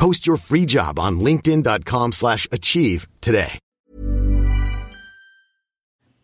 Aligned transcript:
Post 0.00 0.26
your 0.26 0.38
free 0.38 0.64
job 0.64 0.98
on 0.98 1.20
linkedin.com 1.20 2.12
slash 2.12 2.48
achieve 2.50 3.06
today. 3.20 3.58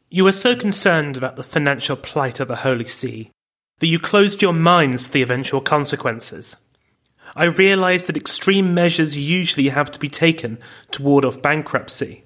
You 0.08 0.24
were 0.24 0.32
so 0.32 0.56
concerned 0.56 1.18
about 1.18 1.36
the 1.36 1.42
financial 1.42 1.94
plight 1.94 2.40
of 2.40 2.48
the 2.48 2.56
Holy 2.56 2.86
See 2.86 3.32
that 3.80 3.86
you 3.88 3.98
closed 3.98 4.40
your 4.40 4.54
minds 4.54 5.04
to 5.04 5.12
the 5.12 5.20
eventual 5.20 5.60
consequences. 5.60 6.56
I 7.34 7.44
realize 7.44 8.06
that 8.06 8.16
extreme 8.16 8.72
measures 8.72 9.14
usually 9.14 9.68
have 9.68 9.90
to 9.90 10.00
be 10.00 10.08
taken 10.08 10.56
to 10.92 11.02
ward 11.02 11.26
off 11.26 11.42
bankruptcy. 11.42 12.24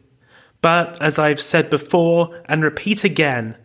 But 0.62 1.02
as 1.02 1.18
I've 1.18 1.40
said 1.40 1.68
before 1.68 2.44
and 2.44 2.62
repeat 2.62 3.02
again, 3.02 3.56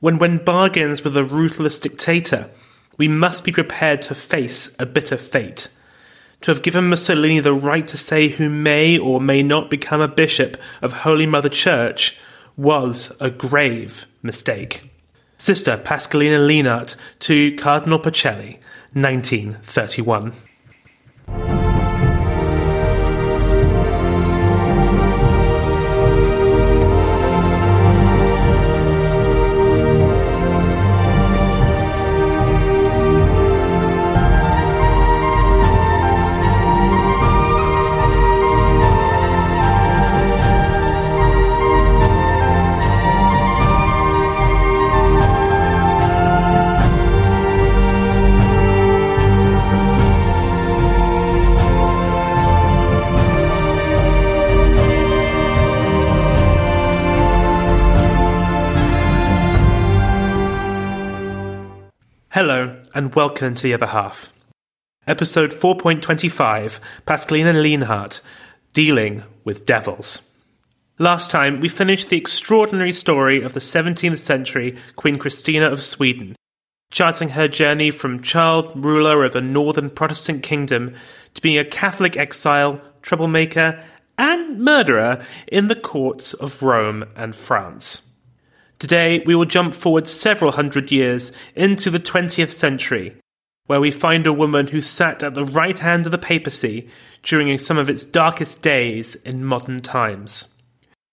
when 0.00 0.18
one 0.18 0.44
bargains 0.44 1.02
with 1.02 1.16
a 1.16 1.24
ruthless 1.24 1.78
dictator, 1.78 2.50
we 2.98 3.08
must 3.08 3.44
be 3.44 3.52
prepared 3.52 4.02
to 4.02 4.14
face 4.14 4.76
a 4.78 4.84
bitter 4.84 5.16
fate. 5.16 5.68
To 6.42 6.50
have 6.50 6.62
given 6.62 6.88
Mussolini 6.88 7.40
the 7.40 7.52
right 7.52 7.86
to 7.88 7.98
say 7.98 8.28
who 8.28 8.48
may 8.48 8.96
or 8.98 9.20
may 9.20 9.42
not 9.42 9.68
become 9.68 10.00
a 10.00 10.08
bishop 10.08 10.56
of 10.80 10.92
Holy 10.92 11.26
Mother 11.26 11.50
Church 11.50 12.18
was 12.56 13.14
a 13.20 13.30
grave 13.30 14.06
mistake. 14.22 14.90
Sister 15.36 15.76
Pascalina 15.76 16.38
Lehnert 16.38 16.96
to 17.20 17.54
Cardinal 17.56 17.98
Pacelli, 17.98 18.58
1931. 18.94 20.32
Hello, 62.42 62.80
and 62.94 63.14
welcome 63.14 63.54
to 63.54 63.62
the 63.62 63.74
other 63.74 63.88
half. 63.88 64.32
Episode 65.06 65.50
4.25 65.50 66.80
Pascalina 67.04 67.52
Lehnert 67.52 68.22
Dealing 68.72 69.24
with 69.44 69.66
Devils. 69.66 70.32
Last 70.98 71.30
time, 71.30 71.60
we 71.60 71.68
finished 71.68 72.08
the 72.08 72.16
extraordinary 72.16 72.94
story 72.94 73.42
of 73.42 73.52
the 73.52 73.60
17th 73.60 74.16
century 74.16 74.78
Queen 74.96 75.18
Christina 75.18 75.70
of 75.70 75.82
Sweden, 75.82 76.34
charting 76.90 77.28
her 77.28 77.46
journey 77.46 77.90
from 77.90 78.22
child 78.22 78.86
ruler 78.86 79.22
of 79.22 79.36
a 79.36 79.42
northern 79.42 79.90
Protestant 79.90 80.42
kingdom 80.42 80.94
to 81.34 81.42
being 81.42 81.58
a 81.58 81.64
Catholic 81.66 82.16
exile, 82.16 82.80
troublemaker, 83.02 83.84
and 84.16 84.58
murderer 84.58 85.26
in 85.46 85.68
the 85.68 85.76
courts 85.76 86.32
of 86.32 86.62
Rome 86.62 87.04
and 87.14 87.36
France. 87.36 88.09
Today, 88.80 89.22
we 89.26 89.34
will 89.34 89.44
jump 89.44 89.74
forward 89.74 90.08
several 90.08 90.52
hundred 90.52 90.90
years 90.90 91.32
into 91.54 91.90
the 91.90 92.00
20th 92.00 92.50
century, 92.50 93.14
where 93.66 93.78
we 93.78 93.90
find 93.90 94.26
a 94.26 94.32
woman 94.32 94.68
who 94.68 94.80
sat 94.80 95.22
at 95.22 95.34
the 95.34 95.44
right 95.44 95.78
hand 95.78 96.06
of 96.06 96.12
the 96.12 96.18
papacy 96.18 96.88
during 97.22 97.58
some 97.58 97.76
of 97.76 97.90
its 97.90 98.04
darkest 98.04 98.62
days 98.62 99.16
in 99.16 99.44
modern 99.44 99.80
times. 99.80 100.48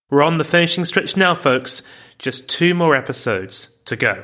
We're 0.09 0.23
on 0.23 0.37
the 0.37 0.45
finishing 0.45 0.85
stretch 0.85 1.17
now, 1.17 1.35
folks. 1.35 1.83
Just 2.17 2.47
two 2.47 2.73
more 2.73 2.95
episodes 2.95 3.75
to 3.83 3.97
go. 3.97 4.23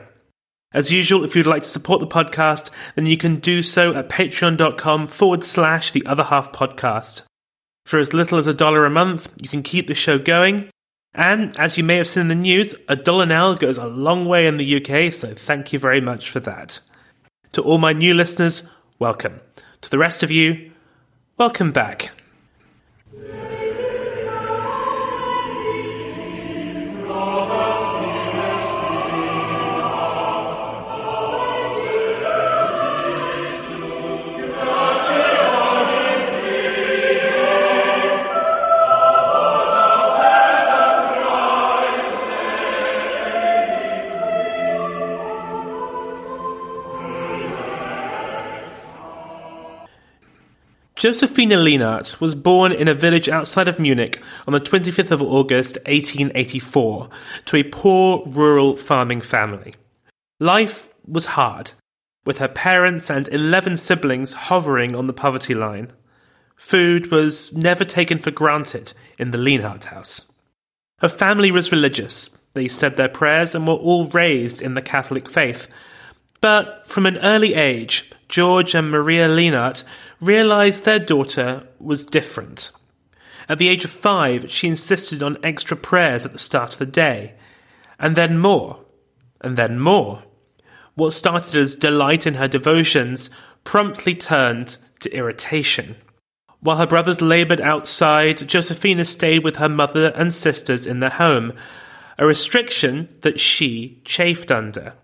As 0.74 0.94
usual, 0.94 1.26
if 1.26 1.36
you'd 1.36 1.46
like 1.46 1.64
to 1.64 1.70
support 1.70 2.00
the 2.00 2.08
podcast, 2.08 2.72
then 2.96 3.06
you 3.06 3.18
can 3.18 3.42
do 3.42 3.62
so 3.62 3.94
at 3.94 4.08
patreon.com 4.08 5.08
forward 5.08 5.44
slash 5.44 5.92
the 5.92 6.06
other 6.06 6.24
half 6.24 6.54
podcast. 6.54 7.24
For 7.86 8.00
as 8.00 8.14
little 8.14 8.38
as 8.38 8.48
a 8.48 8.54
dollar 8.54 8.86
a 8.86 8.90
month, 8.90 9.30
you 9.42 9.50
can 9.50 9.64
keep 9.64 9.88
the 9.88 9.94
show 9.94 10.18
going 10.18 10.70
and 11.14 11.56
as 11.58 11.78
you 11.78 11.84
may 11.84 11.98
have 11.98 12.08
seen 12.08 12.22
in 12.22 12.28
the 12.28 12.36
news, 12.36 12.74
a 12.88 12.96
dollar 12.96 13.26
now 13.26 13.54
goes 13.54 13.78
a 13.78 13.88
long 13.88 14.26
way 14.26 14.48
in 14.48 14.58
the 14.58 14.78
UK, 14.78 15.14
so 15.14 15.34
thank 15.34 15.72
you 15.72 15.80
very 15.80 16.02
much 16.02 16.30
for 16.30 16.40
that. 16.42 16.80
To 17.52 17.62
all 17.62 17.78
my 17.78 17.94
new 17.94 18.14
listeners, 18.14 18.70
welcome. 18.98 19.40
To 19.82 19.90
the 19.92 20.00
rest 20.00 20.24
of 20.24 20.32
you, 20.32 20.72
welcome 21.38 21.72
back. 21.72 22.12
Josephina 51.04 51.58
Lehnert 51.58 52.22
was 52.22 52.34
born 52.34 52.72
in 52.72 52.88
a 52.88 52.94
village 52.94 53.28
outside 53.28 53.68
of 53.68 53.78
Munich 53.78 54.24
on 54.48 54.54
the 54.54 54.62
25th 54.62 55.12
of 55.12 55.22
August 55.22 55.76
1884 55.86 57.10
to 57.44 57.58
a 57.58 57.64
poor 57.64 58.24
rural 58.26 58.78
farming 58.78 59.20
family. 59.20 59.76
Life 60.40 60.94
was 61.06 61.26
hard, 61.26 61.74
with 62.26 62.38
her 62.38 62.48
parents 62.48 63.10
and 63.10 63.28
11 63.28 63.76
siblings 63.76 64.32
hovering 64.34 64.96
on 64.96 65.08
the 65.08 65.12
poverty 65.12 65.54
line. 65.54 65.92
Food 66.56 67.12
was 67.12 67.52
never 67.52 67.84
taken 67.84 68.20
for 68.20 68.32
granted 68.32 68.94
in 69.20 69.32
the 69.32 69.38
Lehnert 69.38 69.84
house. 69.84 70.32
Her 71.00 71.10
family 71.10 71.52
was 71.52 71.74
religious. 71.74 72.30
They 72.54 72.70
said 72.70 72.96
their 72.96 73.10
prayers 73.10 73.54
and 73.54 73.68
were 73.68 73.74
all 73.74 74.08
raised 74.08 74.62
in 74.62 74.76
the 74.76 74.82
Catholic 74.82 75.28
faith. 75.28 75.68
But 76.40 76.88
from 76.88 77.06
an 77.06 77.18
early 77.18 77.56
age, 77.56 78.10
George 78.34 78.74
and 78.74 78.90
Maria 78.90 79.28
Lehnert 79.28 79.84
realized 80.20 80.86
their 80.86 80.98
daughter 80.98 81.68
was 81.78 82.04
different. 82.04 82.72
At 83.48 83.60
the 83.60 83.68
age 83.68 83.86
of 83.86 83.92
five, 83.92 84.50
she 84.50 84.68
insisted 84.68 85.22
on 85.22 85.38
extra 85.44 85.78
prayers 85.78 86.26
at 86.26 86.32
the 86.32 86.40
start 86.40 86.74
of 86.74 86.80
the 86.80 86.88
day, 86.88 87.36
and 88.00 88.16
then 88.16 88.40
more, 88.40 88.80
and 89.42 89.56
then 89.56 89.80
more. 89.80 90.24
What 90.96 91.14
started 91.14 91.56
as 91.56 91.76
delight 91.76 92.26
in 92.26 92.34
her 92.34 92.48
devotions 92.48 93.30
promptly 93.64 94.16
turned 94.16 94.78
to 95.02 95.16
irritation. 95.16 95.96
While 96.60 96.78
her 96.78 96.88
brothers 96.88 97.22
labored 97.22 97.62
outside, 97.62 98.50
Josephina 98.50 99.06
stayed 99.06 99.44
with 99.44 99.58
her 99.58 99.70
mother 99.70 100.08
and 100.08 100.34
sisters 100.34 100.88
in 100.88 101.02
their 101.02 101.12
home, 101.12 101.54
a 102.18 102.26
restriction 102.26 103.10
that 103.22 103.40
she 103.40 104.02
chafed 104.06 104.52
under. 104.52 104.96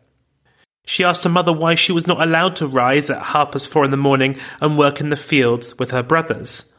She 0.85 1.03
asked 1.03 1.23
her 1.23 1.29
mother 1.29 1.53
why 1.53 1.75
she 1.75 1.91
was 1.91 2.07
not 2.07 2.21
allowed 2.21 2.55
to 2.57 2.67
rise 2.67 3.09
at 3.09 3.21
half 3.21 3.51
past 3.51 3.67
four 3.67 3.85
in 3.85 3.91
the 3.91 3.97
morning 3.97 4.37
and 4.59 4.77
work 4.77 4.99
in 4.99 5.09
the 5.09 5.15
fields 5.15 5.77
with 5.77 5.91
her 5.91 6.03
brothers. 6.03 6.73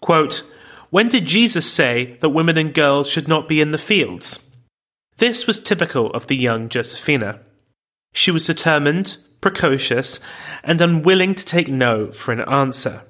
Quote, 0.00 0.42
When 0.90 1.08
did 1.08 1.24
Jesus 1.24 1.70
say 1.70 2.18
that 2.20 2.30
women 2.30 2.58
and 2.58 2.74
girls 2.74 3.08
should 3.08 3.28
not 3.28 3.48
be 3.48 3.60
in 3.60 3.70
the 3.70 3.78
fields? 3.78 4.50
This 5.16 5.46
was 5.46 5.58
typical 5.60 6.10
of 6.10 6.26
the 6.26 6.36
young 6.36 6.68
Josephina. 6.68 7.40
She 8.12 8.30
was 8.30 8.46
determined, 8.46 9.16
precocious, 9.40 10.20
and 10.62 10.80
unwilling 10.80 11.34
to 11.34 11.44
take 11.44 11.68
no 11.68 12.12
for 12.12 12.32
an 12.32 12.40
answer. 12.40 13.02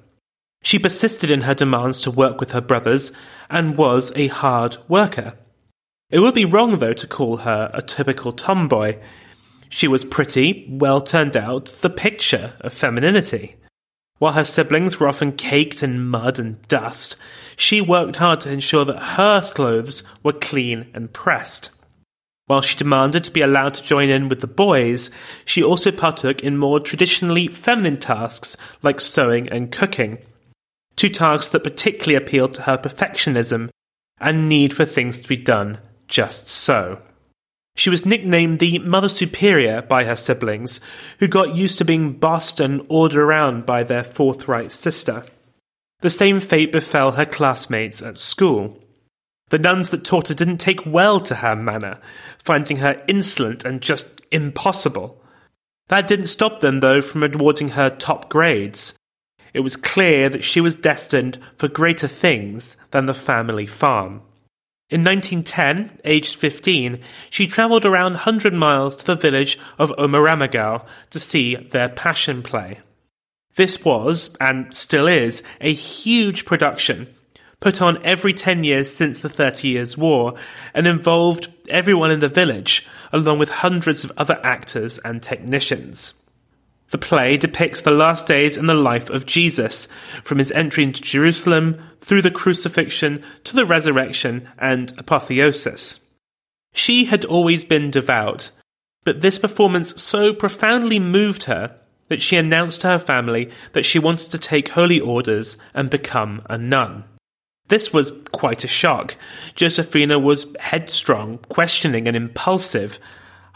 She 0.61 0.79
persisted 0.79 1.31
in 1.31 1.41
her 1.41 1.53
demands 1.53 2.01
to 2.01 2.11
work 2.11 2.39
with 2.39 2.51
her 2.51 2.61
brothers 2.61 3.11
and 3.49 3.77
was 3.77 4.11
a 4.15 4.27
hard 4.27 4.77
worker. 4.87 5.35
It 6.09 6.19
would 6.19 6.33
be 6.33 6.45
wrong, 6.45 6.79
though, 6.79 6.93
to 6.93 7.07
call 7.07 7.37
her 7.37 7.69
a 7.73 7.81
typical 7.81 8.31
tomboy. 8.31 8.97
She 9.69 9.87
was 9.87 10.03
pretty, 10.03 10.67
well 10.69 10.99
turned 10.99 11.37
out, 11.37 11.67
the 11.81 11.89
picture 11.89 12.53
of 12.59 12.73
femininity. 12.73 13.55
While 14.17 14.33
her 14.33 14.43
siblings 14.43 14.99
were 14.99 15.07
often 15.07 15.31
caked 15.31 15.81
in 15.81 16.05
mud 16.05 16.39
and 16.39 16.61
dust, 16.67 17.15
she 17.55 17.79
worked 17.79 18.17
hard 18.17 18.41
to 18.41 18.51
ensure 18.51 18.83
that 18.85 18.99
her 18.99 19.41
clothes 19.41 20.03
were 20.23 20.33
clean 20.33 20.87
and 20.93 21.13
pressed. 21.13 21.69
While 22.47 22.61
she 22.61 22.75
demanded 22.77 23.23
to 23.25 23.31
be 23.31 23.41
allowed 23.41 23.75
to 23.75 23.83
join 23.83 24.09
in 24.09 24.27
with 24.27 24.41
the 24.41 24.47
boys, 24.47 25.11
she 25.45 25.63
also 25.63 25.91
partook 25.91 26.41
in 26.41 26.57
more 26.57 26.79
traditionally 26.79 27.47
feminine 27.47 27.99
tasks 27.99 28.57
like 28.81 28.99
sewing 28.99 29.47
and 29.49 29.71
cooking, 29.71 30.17
two 30.95 31.09
tasks 31.09 31.49
that 31.49 31.63
particularly 31.63 32.15
appealed 32.15 32.55
to 32.55 32.63
her 32.63 32.77
perfectionism 32.77 33.69
and 34.19 34.49
need 34.49 34.75
for 34.75 34.83
things 34.83 35.19
to 35.19 35.27
be 35.29 35.37
done 35.37 35.77
just 36.07 36.47
so. 36.47 36.99
She 37.79 37.89
was 37.89 38.05
nicknamed 38.05 38.59
the 38.59 38.79
Mother 38.79 39.07
Superior 39.07 39.81
by 39.81 40.03
her 40.03 40.17
siblings, 40.17 40.81
who 41.19 41.29
got 41.29 41.55
used 41.55 41.77
to 41.77 41.85
being 41.85 42.11
bossed 42.11 42.59
and 42.59 42.85
ordered 42.89 43.21
around 43.21 43.65
by 43.65 43.83
their 43.83 44.03
forthright 44.03 44.73
sister. 44.73 45.23
The 46.01 46.09
same 46.09 46.41
fate 46.41 46.73
befell 46.73 47.13
her 47.13 47.25
classmates 47.25 48.01
at 48.01 48.17
school. 48.17 48.83
The 49.47 49.59
nuns 49.59 49.91
that 49.91 50.03
taught 50.03 50.27
her 50.27 50.33
didn't 50.33 50.57
take 50.57 50.85
well 50.85 51.21
to 51.21 51.35
her 51.35 51.55
manner, 51.55 52.01
finding 52.37 52.79
her 52.79 53.01
insolent 53.07 53.63
and 53.63 53.79
just 53.79 54.19
impossible. 54.29 55.23
That 55.87 56.09
didn't 56.09 56.27
stop 56.27 56.59
them, 56.59 56.81
though, 56.81 57.01
from 57.01 57.23
awarding 57.23 57.69
her 57.69 57.89
top 57.89 58.27
grades. 58.27 58.97
It 59.53 59.61
was 59.61 59.77
clear 59.77 60.27
that 60.27 60.43
she 60.43 60.59
was 60.59 60.75
destined 60.75 61.39
for 61.55 61.69
greater 61.69 62.09
things 62.09 62.75
than 62.91 63.05
the 63.05 63.13
family 63.13 63.67
farm. 63.67 64.23
In 64.89 65.03
1910, 65.03 65.99
aged 66.03 66.35
15, 66.35 66.99
she 67.29 67.45
travelled 67.45 67.85
around 67.85 68.13
100 68.13 68.55
miles 68.55 68.95
to 68.95 69.05
the 69.05 69.15
village 69.15 69.59
of 69.77 69.91
Oberammergau 69.99 70.83
to 71.11 71.19
see 71.19 71.55
their 71.55 71.89
Passion 71.89 72.41
Play. 72.41 72.79
This 73.55 73.85
was, 73.85 74.35
and 74.41 74.73
still 74.73 75.07
is, 75.07 75.43
a 75.61 75.73
huge 75.73 76.45
production, 76.45 77.13
put 77.59 77.83
on 77.83 78.03
every 78.03 78.33
10 78.33 78.63
years 78.63 78.91
since 78.91 79.21
the 79.21 79.29
Thirty 79.29 79.67
Years' 79.67 79.95
War, 79.95 80.33
and 80.73 80.87
involved 80.87 81.53
everyone 81.69 82.09
in 82.09 82.19
the 82.19 82.27
village, 82.27 82.87
along 83.13 83.37
with 83.37 83.49
hundreds 83.49 84.03
of 84.03 84.11
other 84.17 84.39
actors 84.43 84.97
and 84.99 85.21
technicians. 85.21 86.18
The 86.91 86.97
play 86.97 87.37
depicts 87.37 87.81
the 87.81 87.91
last 87.91 88.25
days 88.25 88.57
in 88.57 88.65
the 88.65 88.73
life 88.73 89.09
of 89.09 89.25
Jesus, 89.25 89.85
from 90.23 90.39
his 90.39 90.51
entry 90.51 90.83
into 90.83 91.01
Jerusalem 91.01 91.81
through 91.99 92.23
the 92.23 92.31
crucifixion 92.31 93.23
to 93.43 93.55
the 93.55 93.65
resurrection 93.65 94.49
and 94.57 94.91
apotheosis. 94.97 95.99
She 96.73 97.05
had 97.05 97.25
always 97.25 97.63
been 97.63 97.91
devout, 97.91 98.51
but 99.03 99.21
this 99.21 99.37
performance 99.37 100.01
so 100.01 100.33
profoundly 100.33 100.99
moved 100.99 101.43
her 101.43 101.75
that 102.07 102.21
she 102.21 102.37
announced 102.37 102.81
to 102.81 102.87
her 102.87 102.99
family 102.99 103.51
that 103.73 103.85
she 103.85 103.99
wanted 103.99 104.31
to 104.31 104.37
take 104.39 104.69
holy 104.69 104.99
orders 104.99 105.57
and 105.73 105.89
become 105.89 106.41
a 106.49 106.57
nun. 106.57 107.03
This 107.67 107.93
was 107.93 108.11
quite 108.31 108.63
a 108.63 108.67
shock. 108.67 109.15
Josephina 109.53 110.17
was 110.17 110.55
headstrong, 110.59 111.37
questioning, 111.49 112.07
and 112.07 112.17
impulsive, 112.17 112.99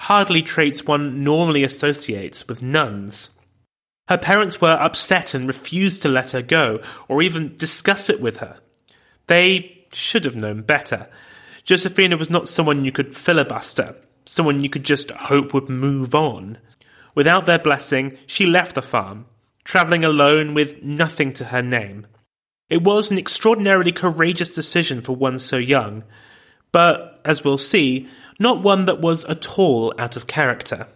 hardly 0.03 0.41
traits 0.41 0.83
one 0.83 1.23
normally 1.23 1.63
associates 1.63 2.45
with 2.45 2.61
nuns. 2.61 3.29
Her 4.09 4.17
parents 4.17 4.59
were 4.59 4.77
upset 4.81 5.33
and 5.33 5.47
refused 5.47 6.01
to 6.01 6.09
let 6.09 6.31
her 6.31 6.41
go, 6.41 6.81
or 7.07 7.21
even 7.21 7.55
discuss 7.55 8.09
it 8.09 8.19
with 8.19 8.37
her. 8.37 8.59
They 9.27 9.85
should 9.93 10.25
have 10.25 10.35
known 10.35 10.63
better. 10.63 11.07
Josephina 11.63 12.17
was 12.17 12.29
not 12.29 12.49
someone 12.49 12.83
you 12.83 12.91
could 12.91 13.15
filibuster, 13.15 13.95
someone 14.25 14.61
you 14.61 14.69
could 14.69 14.83
just 14.83 15.09
hope 15.09 15.53
would 15.53 15.69
move 15.69 16.13
on. 16.13 16.57
Without 17.15 17.45
their 17.45 17.59
blessing, 17.59 18.17
she 18.25 18.45
left 18.45 18.75
the 18.75 18.81
farm, 18.81 19.25
travelling 19.63 20.03
alone 20.03 20.53
with 20.53 20.83
nothing 20.83 21.31
to 21.31 21.45
her 21.45 21.61
name. 21.61 22.07
It 22.69 22.83
was 22.83 23.09
an 23.09 23.17
extraordinarily 23.17 23.93
courageous 23.93 24.49
decision 24.49 24.99
for 25.01 25.15
one 25.15 25.39
so 25.39 25.55
young, 25.55 26.03
but, 26.73 27.21
as 27.23 27.45
we'll 27.45 27.57
see, 27.57 28.09
not 28.39 28.63
one 28.63 28.85
that 28.85 29.01
was 29.01 29.25
at 29.25 29.57
all 29.57 29.93
out 29.97 30.15
of 30.15 30.27
character. 30.27 30.87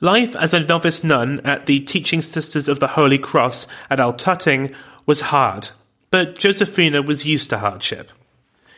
Life 0.00 0.36
as 0.36 0.54
a 0.54 0.60
novice 0.60 1.02
nun 1.02 1.40
at 1.40 1.66
the 1.66 1.80
Teaching 1.80 2.22
Sisters 2.22 2.68
of 2.68 2.78
the 2.78 2.88
Holy 2.88 3.18
Cross 3.18 3.66
at 3.90 3.98
Altötting 3.98 4.74
was 5.06 5.22
hard, 5.22 5.70
but 6.10 6.38
Josephina 6.38 7.02
was 7.02 7.24
used 7.24 7.50
to 7.50 7.58
hardship. 7.58 8.12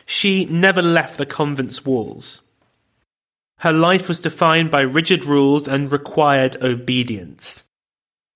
She 0.05 0.45
never 0.45 0.81
left 0.81 1.17
the 1.17 1.25
convent's 1.25 1.85
walls. 1.85 2.41
Her 3.57 3.71
life 3.71 4.07
was 4.07 4.19
defined 4.19 4.71
by 4.71 4.81
rigid 4.81 5.23
rules 5.23 5.67
and 5.67 5.91
required 5.91 6.61
obedience. 6.63 7.69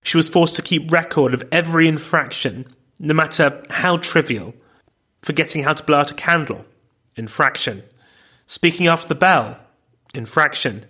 She 0.03 0.17
was 0.17 0.29
forced 0.29 0.55
to 0.57 0.61
keep 0.61 0.91
record 0.91 1.33
of 1.33 1.43
every 1.51 1.87
infraction, 1.87 2.67
no 2.99 3.15
matter 3.15 3.63
how 3.71 3.97
trivial. 3.97 4.53
Forgetting 5.23 5.63
how 5.63 5.73
to 5.73 5.83
blow 5.83 5.97
out 5.97 6.11
a 6.11 6.13
candle, 6.13 6.63
infraction. 7.15 7.81
Speaking 8.45 8.87
after 8.87 9.07
the 9.07 9.15
bell, 9.15 9.57
infraction. 10.13 10.85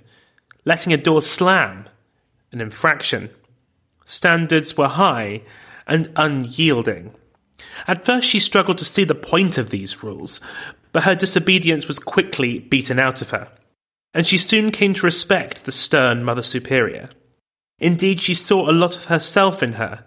Letting 0.65 0.93
a 0.93 0.97
door 0.97 1.21
slam, 1.21 1.87
an 2.51 2.61
infraction. 2.61 3.29
Standards 4.05 4.77
were 4.77 4.87
high 4.87 5.41
and 5.87 6.11
unyielding. 6.15 7.13
At 7.87 8.05
first, 8.05 8.27
she 8.27 8.39
struggled 8.39 8.77
to 8.79 8.85
see 8.85 9.03
the 9.03 9.15
point 9.15 9.57
of 9.57 9.69
these 9.69 10.03
rules, 10.03 10.41
but 10.91 11.03
her 11.03 11.15
disobedience 11.15 11.87
was 11.87 11.99
quickly 11.99 12.59
beaten 12.59 12.99
out 12.99 13.21
of 13.21 13.29
her, 13.29 13.49
and 14.13 14.25
she 14.25 14.37
soon 14.37 14.71
came 14.71 14.93
to 14.93 15.05
respect 15.05 15.65
the 15.65 15.71
stern 15.71 16.23
Mother 16.23 16.43
Superior. 16.43 17.09
Indeed, 17.79 18.21
she 18.21 18.33
saw 18.33 18.69
a 18.69 18.71
lot 18.71 18.95
of 18.95 19.05
herself 19.05 19.61
in 19.61 19.73
her, 19.73 20.05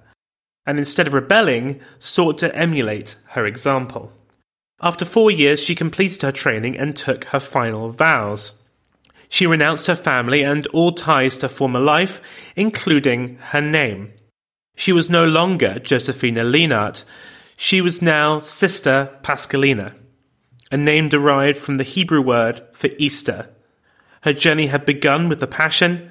and 0.67 0.79
instead 0.79 1.07
of 1.07 1.15
rebelling, 1.15 1.81
sought 1.99 2.39
to 2.39 2.55
emulate 2.55 3.17
her 3.29 3.47
example. 3.47 4.13
After 4.81 5.05
four 5.05 5.31
years, 5.31 5.61
she 5.61 5.75
completed 5.75 6.23
her 6.23 6.33
training 6.33 6.77
and 6.77 6.95
took 6.95 7.25
her 7.25 7.41
final 7.41 7.91
vows. 7.91 8.63
She 9.29 9.47
renounced 9.47 9.89
her 9.89 9.97
family 9.97 10.43
and 10.43 10.67
all 10.69 10.93
ties 10.93 11.37
to 11.39 11.49
former 11.49 11.81
life, 11.81 12.21
including 12.55 13.37
her 13.37 13.61
name. 13.61 14.13
She 14.77 14.93
was 14.93 15.11
no 15.11 15.25
longer 15.25 15.81
Josephina 15.81 16.43
Lehnert. 16.43 17.05
She 17.57 17.81
was 17.81 18.01
now 18.01 18.41
Sister 18.41 19.19
Pascalina, 19.23 19.95
a 20.71 20.77
name 20.77 21.09
derived 21.09 21.59
from 21.59 21.75
the 21.75 21.85
Hebrew 21.85 22.23
word 22.23 22.63
for 22.73 22.89
Easter. 22.99 23.51
Her 24.23 24.33
journey 24.33 24.69
had 24.69 24.87
begun 24.87 25.29
with 25.29 25.41
the 25.41 25.49
Passion. 25.49 26.11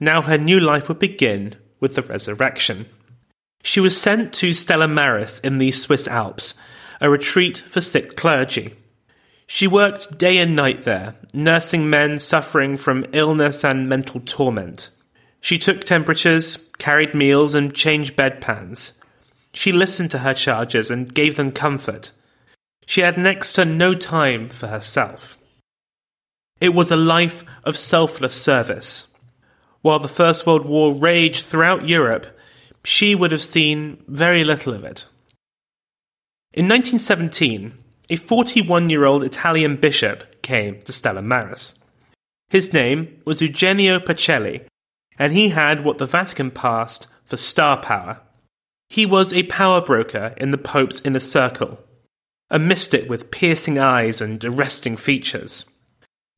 Now 0.00 0.22
her 0.22 0.36
new 0.36 0.58
life 0.58 0.88
would 0.88 0.98
begin 0.98 1.54
with 1.78 1.94
the 1.94 2.02
resurrection. 2.02 2.86
She 3.62 3.78
was 3.78 4.00
sent 4.00 4.32
to 4.34 4.52
Stella 4.52 4.88
Maris 4.88 5.38
in 5.40 5.58
the 5.58 5.70
Swiss 5.70 6.08
Alps 6.08 6.60
a 7.00 7.08
retreat 7.08 7.58
for 7.58 7.80
sick 7.80 8.16
clergy. 8.16 8.74
She 9.46 9.66
worked 9.66 10.18
day 10.18 10.38
and 10.38 10.54
night 10.54 10.82
there, 10.82 11.16
nursing 11.32 11.90
men 11.90 12.18
suffering 12.18 12.76
from 12.76 13.06
illness 13.12 13.64
and 13.64 13.88
mental 13.88 14.20
torment. 14.20 14.90
She 15.40 15.58
took 15.58 15.82
temperatures, 15.82 16.70
carried 16.78 17.14
meals, 17.14 17.54
and 17.54 17.74
changed 17.74 18.14
bedpans. 18.16 18.92
She 19.52 19.72
listened 19.72 20.10
to 20.12 20.18
her 20.18 20.34
charges 20.34 20.90
and 20.90 21.12
gave 21.12 21.36
them 21.36 21.50
comfort. 21.50 22.12
She 22.86 23.00
had 23.00 23.16
next 23.16 23.54
to 23.54 23.64
no 23.64 23.94
time 23.94 24.48
for 24.48 24.68
herself. 24.68 25.38
It 26.60 26.74
was 26.74 26.90
a 26.90 26.96
life 26.96 27.44
of 27.64 27.76
selfless 27.76 28.34
service. 28.34 29.12
While 29.82 29.98
the 29.98 30.08
First 30.08 30.46
World 30.46 30.66
War 30.66 30.94
raged 30.94 31.46
throughout 31.46 31.88
Europe, 31.88 32.26
she 32.84 33.14
would 33.14 33.32
have 33.32 33.42
seen 33.42 34.02
very 34.06 34.44
little 34.44 34.74
of 34.74 34.84
it. 34.84 35.06
In 36.52 36.66
1917, 36.66 37.78
a 38.08 38.16
41 38.16 38.90
year 38.90 39.04
old 39.04 39.22
Italian 39.22 39.76
bishop 39.76 40.42
came 40.42 40.82
to 40.82 40.92
Stella 40.92 41.22
Maris. 41.22 41.78
His 42.48 42.72
name 42.72 43.22
was 43.24 43.40
Eugenio 43.40 44.00
Pacelli, 44.00 44.66
and 45.16 45.32
he 45.32 45.50
had 45.50 45.84
what 45.84 45.98
the 45.98 46.06
Vatican 46.06 46.50
passed 46.50 47.06
for 47.24 47.36
star 47.36 47.76
power. 47.76 48.20
He 48.88 49.06
was 49.06 49.32
a 49.32 49.44
power 49.44 49.80
broker 49.80 50.34
in 50.38 50.50
the 50.50 50.58
Pope's 50.58 51.00
inner 51.04 51.20
circle, 51.20 51.78
a 52.50 52.58
mystic 52.58 53.08
with 53.08 53.30
piercing 53.30 53.78
eyes 53.78 54.20
and 54.20 54.44
arresting 54.44 54.96
features. 54.96 55.70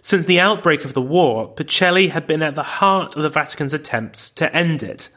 Since 0.03 0.27
the 0.27 0.41
outbreak 0.41 0.85
of 0.85 0.93
the 0.93 1.01
war, 1.01 1.55
Pacelli 1.55 2.11
had 2.11 2.27
been 2.27 2.43
at 2.43 2.55
the 2.55 2.63
heart 2.63 3.17
of 3.17 3.23
the 3.23 3.31
Vatican's 3.31 3.73
attempts 3.73 4.29
to 4.33 4.55
end 4.55 4.83
it. 4.83 5.09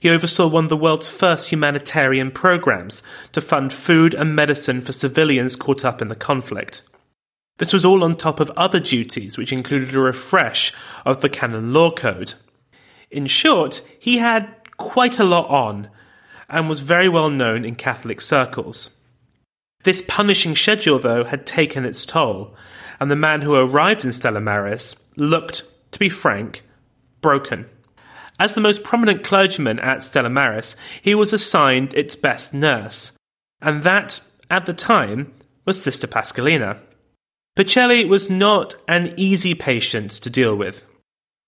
He 0.00 0.10
oversaw 0.10 0.46
one 0.46 0.64
of 0.64 0.70
the 0.70 0.76
world's 0.76 1.08
first 1.08 1.50
humanitarian 1.50 2.30
programs 2.30 3.02
to 3.32 3.40
fund 3.40 3.72
food 3.72 4.14
and 4.14 4.36
medicine 4.36 4.80
for 4.80 4.92
civilians 4.92 5.56
caught 5.56 5.84
up 5.84 6.00
in 6.00 6.08
the 6.08 6.16
conflict. 6.16 6.82
This 7.58 7.72
was 7.72 7.84
all 7.84 8.04
on 8.04 8.16
top 8.16 8.40
of 8.40 8.52
other 8.56 8.80
duties, 8.80 9.36
which 9.36 9.52
included 9.52 9.94
a 9.94 10.00
refresh 10.00 10.72
of 11.04 11.20
the 11.20 11.28
canon 11.28 11.72
law 11.72 11.90
code. 11.90 12.34
In 13.10 13.26
short, 13.26 13.82
he 13.98 14.18
had 14.18 14.48
quite 14.76 15.18
a 15.18 15.24
lot 15.24 15.48
on 15.48 15.90
and 16.48 16.68
was 16.68 16.80
very 16.80 17.08
well 17.08 17.30
known 17.30 17.64
in 17.64 17.74
Catholic 17.74 18.20
circles. 18.20 18.96
This 19.84 20.02
punishing 20.06 20.54
schedule, 20.54 20.98
though, 20.98 21.24
had 21.24 21.46
taken 21.46 21.84
its 21.84 22.04
toll, 22.04 22.54
and 23.00 23.10
the 23.10 23.16
man 23.16 23.42
who 23.42 23.54
arrived 23.54 24.04
in 24.04 24.12
Stella 24.12 24.40
Maris 24.40 24.96
looked, 25.16 25.64
to 25.92 25.98
be 25.98 26.08
frank, 26.08 26.62
broken. 27.20 27.66
As 28.38 28.54
the 28.54 28.60
most 28.60 28.84
prominent 28.84 29.24
clergyman 29.24 29.80
at 29.80 30.02
Stella 30.02 30.30
Maris, 30.30 30.76
he 31.02 31.14
was 31.14 31.32
assigned 31.32 31.92
its 31.94 32.14
best 32.14 32.54
nurse, 32.54 33.12
and 33.60 33.82
that, 33.82 34.20
at 34.48 34.66
the 34.66 34.72
time, 34.72 35.32
was 35.64 35.82
Sister 35.82 36.06
Pascalina. 36.06 36.80
Pacelli 37.56 38.08
was 38.08 38.30
not 38.30 38.74
an 38.86 39.12
easy 39.16 39.54
patient 39.54 40.12
to 40.12 40.30
deal 40.30 40.54
with. 40.54 40.86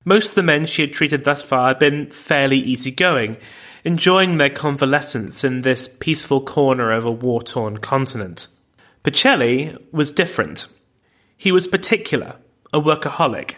Most 0.04 0.30
of 0.30 0.34
the 0.34 0.42
men 0.42 0.66
she 0.66 0.82
had 0.82 0.92
treated 0.92 1.24
thus 1.24 1.42
far 1.42 1.68
had 1.68 1.78
been 1.78 2.10
fairly 2.10 2.58
easygoing, 2.58 3.36
enjoying 3.84 4.38
their 4.38 4.50
convalescence 4.50 5.44
in 5.44 5.62
this 5.62 5.86
peaceful 5.88 6.40
corner 6.40 6.90
of 6.90 7.04
a 7.04 7.10
war 7.12 7.42
torn 7.42 7.78
continent. 7.78 8.48
Pacelli 9.04 9.78
was 9.92 10.10
different. 10.10 10.66
He 11.36 11.52
was 11.52 11.66
particular, 11.66 12.36
a 12.72 12.80
workaholic. 12.80 13.54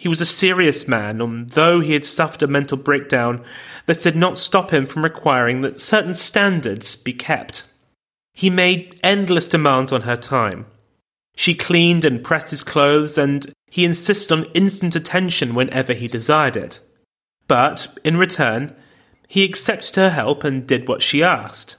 He 0.00 0.08
was 0.08 0.22
a 0.22 0.26
serious 0.26 0.88
man, 0.88 1.20
and 1.20 1.50
though 1.50 1.80
he 1.80 1.92
had 1.92 2.06
suffered 2.06 2.42
a 2.42 2.46
mental 2.46 2.78
breakdown, 2.78 3.44
this 3.84 4.02
did 4.02 4.16
not 4.16 4.38
stop 4.38 4.72
him 4.72 4.86
from 4.86 5.04
requiring 5.04 5.60
that 5.60 5.80
certain 5.80 6.14
standards 6.14 6.96
be 6.96 7.12
kept. 7.12 7.64
He 8.32 8.48
made 8.48 8.98
endless 9.02 9.46
demands 9.46 9.92
on 9.92 10.02
her 10.02 10.16
time, 10.16 10.64
she 11.36 11.54
cleaned 11.54 12.04
and 12.04 12.22
pressed 12.22 12.50
his 12.50 12.62
clothes, 12.62 13.16
and 13.16 13.52
he 13.70 13.84
insisted 13.84 14.32
on 14.32 14.44
instant 14.52 14.96
attention 14.96 15.54
whenever 15.54 15.94
he 15.94 16.08
desired 16.08 16.56
it. 16.56 16.80
But, 17.48 17.88
in 18.04 18.16
return, 18.16 18.74
he 19.26 19.44
accepted 19.44 19.96
her 19.96 20.10
help 20.10 20.44
and 20.44 20.66
did 20.66 20.86
what 20.86 21.02
she 21.02 21.22
asked. 21.22 21.76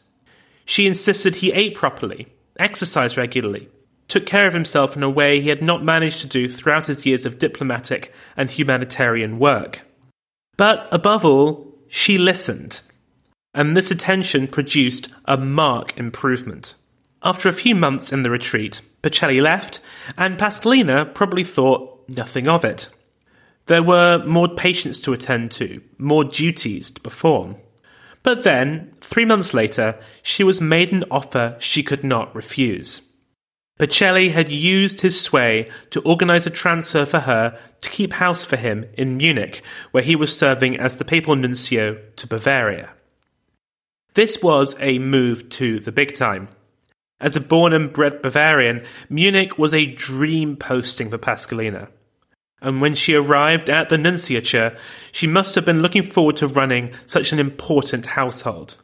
She 0.65 0.87
insisted 0.87 1.35
he 1.35 1.51
ate 1.51 1.75
properly, 1.75 2.27
exercised 2.57 3.17
regularly, 3.17 3.69
took 4.11 4.25
care 4.25 4.45
of 4.45 4.53
himself 4.53 4.97
in 4.97 5.03
a 5.03 5.09
way 5.09 5.39
he 5.39 5.47
had 5.47 5.61
not 5.61 5.85
managed 5.85 6.19
to 6.19 6.27
do 6.27 6.49
throughout 6.49 6.87
his 6.87 7.05
years 7.05 7.25
of 7.25 7.39
diplomatic 7.39 8.13
and 8.35 8.51
humanitarian 8.51 9.39
work. 9.39 9.79
But, 10.57 10.89
above 10.91 11.23
all, 11.23 11.73
she 11.87 12.17
listened, 12.17 12.81
and 13.53 13.75
this 13.75 13.89
attention 13.89 14.49
produced 14.49 15.07
a 15.23 15.37
marked 15.37 15.97
improvement. 15.97 16.75
After 17.23 17.47
a 17.47 17.53
few 17.53 17.73
months 17.73 18.11
in 18.11 18.23
the 18.23 18.29
retreat, 18.29 18.81
Pacelli 19.01 19.41
left, 19.41 19.79
and 20.17 20.37
Pascalina 20.37 21.13
probably 21.13 21.45
thought 21.45 22.03
nothing 22.09 22.49
of 22.49 22.65
it. 22.65 22.89
There 23.67 23.83
were 23.83 24.25
more 24.25 24.49
patients 24.49 24.99
to 25.01 25.13
attend 25.13 25.51
to, 25.53 25.81
more 25.97 26.25
duties 26.25 26.91
to 26.91 26.99
perform. 26.99 27.55
But 28.23 28.43
then, 28.43 28.93
three 28.99 29.23
months 29.23 29.53
later, 29.53 29.97
she 30.21 30.43
was 30.43 30.59
made 30.59 30.91
an 30.91 31.05
offer 31.09 31.55
she 31.59 31.81
could 31.81 32.03
not 32.03 32.35
refuse. 32.35 33.07
Pacelli 33.81 34.31
had 34.31 34.51
used 34.51 35.01
his 35.01 35.19
sway 35.19 35.67
to 35.89 36.01
organize 36.01 36.45
a 36.45 36.51
transfer 36.51 37.03
for 37.03 37.21
her 37.21 37.59
to 37.81 37.89
keep 37.89 38.13
house 38.13 38.45
for 38.45 38.55
him 38.55 38.85
in 38.93 39.17
Munich, 39.17 39.63
where 39.89 40.03
he 40.03 40.15
was 40.15 40.37
serving 40.37 40.79
as 40.79 40.97
the 40.97 41.03
papal 41.03 41.35
nuncio 41.35 41.99
to 42.17 42.27
Bavaria. 42.27 42.91
This 44.13 44.43
was 44.43 44.75
a 44.79 44.99
move 44.99 45.49
to 45.49 45.79
the 45.79 45.91
big 45.91 46.13
time. 46.13 46.49
As 47.19 47.35
a 47.35 47.41
born 47.41 47.73
and 47.73 47.91
bred 47.91 48.21
Bavarian, 48.21 48.85
Munich 49.09 49.57
was 49.57 49.73
a 49.73 49.91
dream 49.91 50.57
posting 50.57 51.09
for 51.09 51.17
Pascalina. 51.17 51.87
And 52.61 52.81
when 52.81 52.93
she 52.93 53.15
arrived 53.15 53.67
at 53.67 53.89
the 53.89 53.97
nunciature, 53.97 54.77
she 55.11 55.25
must 55.25 55.55
have 55.55 55.65
been 55.65 55.81
looking 55.81 56.03
forward 56.03 56.35
to 56.35 56.47
running 56.47 56.93
such 57.07 57.31
an 57.31 57.39
important 57.39 58.05
household. 58.05 58.77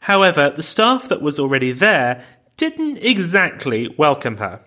However, 0.00 0.48
the 0.48 0.62
staff 0.62 1.10
that 1.10 1.20
was 1.20 1.38
already 1.38 1.72
there 1.72 2.24
didn't 2.56 2.98
exactly 2.98 3.94
welcome 3.96 4.38
her. 4.38 4.64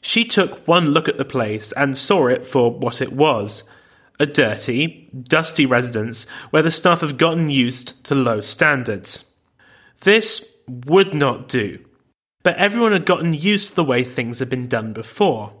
She 0.00 0.24
took 0.24 0.66
one 0.66 0.86
look 0.86 1.08
at 1.08 1.18
the 1.18 1.24
place 1.24 1.72
and 1.72 1.96
saw 1.96 2.28
it 2.28 2.46
for 2.46 2.70
what 2.70 3.00
it 3.00 3.12
was 3.12 3.64
a 4.18 4.26
dirty, 4.26 5.10
dusty 5.28 5.66
residence 5.66 6.26
where 6.50 6.62
the 6.62 6.70
staff 6.70 7.02
have 7.02 7.18
gotten 7.18 7.50
used 7.50 8.02
to 8.04 8.14
low 8.14 8.40
standards. 8.40 9.30
This 10.00 10.56
would 10.66 11.14
not 11.14 11.48
do 11.48 11.86
but 12.46 12.58
everyone 12.58 12.92
had 12.92 13.04
gotten 13.04 13.34
used 13.34 13.70
to 13.70 13.74
the 13.74 13.82
way 13.82 14.04
things 14.04 14.38
had 14.38 14.48
been 14.48 14.68
done 14.68 14.92
before. 14.92 15.52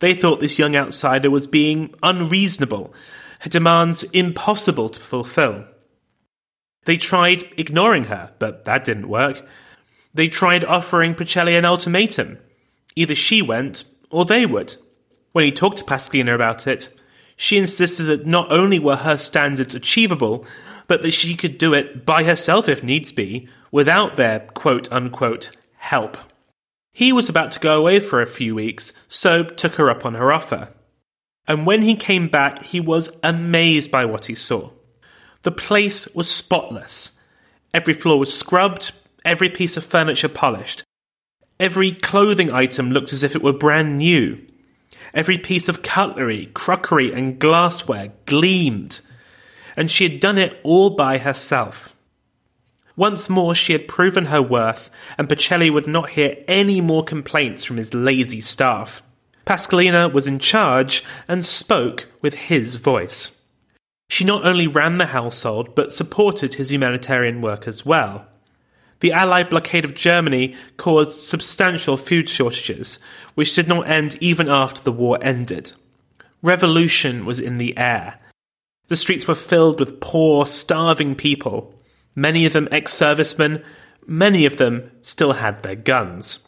They 0.00 0.14
thought 0.14 0.40
this 0.40 0.58
young 0.58 0.74
outsider 0.74 1.30
was 1.30 1.46
being 1.46 1.94
unreasonable, 2.02 2.92
her 3.38 3.48
demands 3.48 4.02
impossible 4.02 4.88
to 4.88 4.98
fulfill. 4.98 5.66
They 6.86 6.96
tried 6.96 7.44
ignoring 7.56 8.06
her, 8.06 8.32
but 8.40 8.64
that 8.64 8.84
didn't 8.84 9.08
work. 9.08 9.46
They 10.14 10.28
tried 10.28 10.64
offering 10.64 11.14
Pacelli 11.14 11.56
an 11.56 11.64
ultimatum. 11.64 12.38
Either 12.96 13.14
she 13.14 13.42
went, 13.42 13.84
or 14.10 14.24
they 14.24 14.46
would. 14.46 14.76
When 15.32 15.44
he 15.44 15.52
talked 15.52 15.78
to 15.78 15.84
Pascalina 15.84 16.34
about 16.34 16.66
it, 16.66 16.88
she 17.36 17.58
insisted 17.58 18.04
that 18.04 18.26
not 18.26 18.50
only 18.50 18.78
were 18.78 18.96
her 18.96 19.16
standards 19.16 19.74
achievable, 19.74 20.44
but 20.88 21.02
that 21.02 21.12
she 21.12 21.36
could 21.36 21.58
do 21.58 21.74
it 21.74 22.04
by 22.04 22.24
herself 22.24 22.68
if 22.68 22.82
needs 22.82 23.12
be, 23.12 23.48
without 23.70 24.16
their 24.16 24.40
quote 24.40 24.90
unquote 24.90 25.50
help. 25.76 26.16
He 26.92 27.12
was 27.12 27.28
about 27.28 27.52
to 27.52 27.60
go 27.60 27.78
away 27.78 28.00
for 28.00 28.20
a 28.20 28.26
few 28.26 28.56
weeks, 28.56 28.92
so 29.06 29.44
took 29.44 29.76
her 29.76 29.90
up 29.90 30.04
on 30.04 30.14
her 30.14 30.32
offer. 30.32 30.70
And 31.46 31.64
when 31.64 31.82
he 31.82 31.94
came 31.94 32.28
back, 32.28 32.64
he 32.64 32.80
was 32.80 33.16
amazed 33.22 33.90
by 33.90 34.04
what 34.04 34.24
he 34.24 34.34
saw. 34.34 34.70
The 35.42 35.52
place 35.52 36.12
was 36.14 36.28
spotless. 36.28 37.18
Every 37.72 37.94
floor 37.94 38.18
was 38.18 38.36
scrubbed, 38.36 38.92
every 39.28 39.50
piece 39.50 39.76
of 39.76 39.84
furniture 39.84 40.28
polished. 40.28 40.82
Every 41.60 41.92
clothing 41.92 42.50
item 42.50 42.90
looked 42.90 43.12
as 43.12 43.22
if 43.22 43.34
it 43.36 43.42
were 43.42 43.52
brand 43.52 43.98
new. 43.98 44.44
Every 45.12 45.38
piece 45.38 45.68
of 45.68 45.82
cutlery, 45.82 46.46
crockery, 46.54 47.12
and 47.12 47.38
glassware 47.38 48.12
gleamed. 48.26 49.00
And 49.76 49.90
she 49.90 50.08
had 50.08 50.20
done 50.20 50.38
it 50.38 50.58
all 50.62 50.90
by 50.90 51.18
herself. 51.18 51.94
Once 52.96 53.28
more 53.28 53.54
she 53.54 53.72
had 53.72 53.86
proven 53.86 54.26
her 54.26 54.42
worth, 54.42 54.90
and 55.16 55.28
Pacelli 55.28 55.70
would 55.72 55.86
not 55.86 56.10
hear 56.10 56.36
any 56.48 56.80
more 56.80 57.04
complaints 57.04 57.64
from 57.64 57.76
his 57.76 57.94
lazy 57.94 58.40
staff. 58.40 59.02
Pascalina 59.46 60.12
was 60.12 60.26
in 60.26 60.38
charge 60.38 61.04
and 61.26 61.44
spoke 61.44 62.08
with 62.22 62.34
his 62.34 62.76
voice. 62.76 63.44
She 64.08 64.24
not 64.24 64.44
only 64.44 64.66
ran 64.66 64.98
the 64.98 65.06
household, 65.06 65.74
but 65.74 65.92
supported 65.92 66.54
his 66.54 66.70
humanitarian 66.72 67.40
work 67.40 67.68
as 67.68 67.84
well. 67.84 68.27
The 69.00 69.12
Allied 69.12 69.50
blockade 69.50 69.84
of 69.84 69.94
Germany 69.94 70.56
caused 70.76 71.20
substantial 71.20 71.96
food 71.96 72.28
shortages, 72.28 72.98
which 73.34 73.54
did 73.54 73.68
not 73.68 73.88
end 73.88 74.16
even 74.20 74.48
after 74.48 74.82
the 74.82 74.92
war 74.92 75.18
ended. 75.22 75.72
Revolution 76.42 77.24
was 77.24 77.40
in 77.40 77.58
the 77.58 77.76
air. 77.76 78.18
The 78.88 78.96
streets 78.96 79.28
were 79.28 79.34
filled 79.34 79.78
with 79.78 80.00
poor, 80.00 80.46
starving 80.46 81.14
people 81.14 81.74
many 82.18 82.44
of 82.44 82.52
them 82.52 82.68
ex 82.70 82.92
servicemen, 82.92 83.62
many 84.06 84.44
of 84.44 84.56
them 84.56 84.90
still 85.02 85.34
had 85.34 85.62
their 85.62 85.76
guns. 85.76 86.46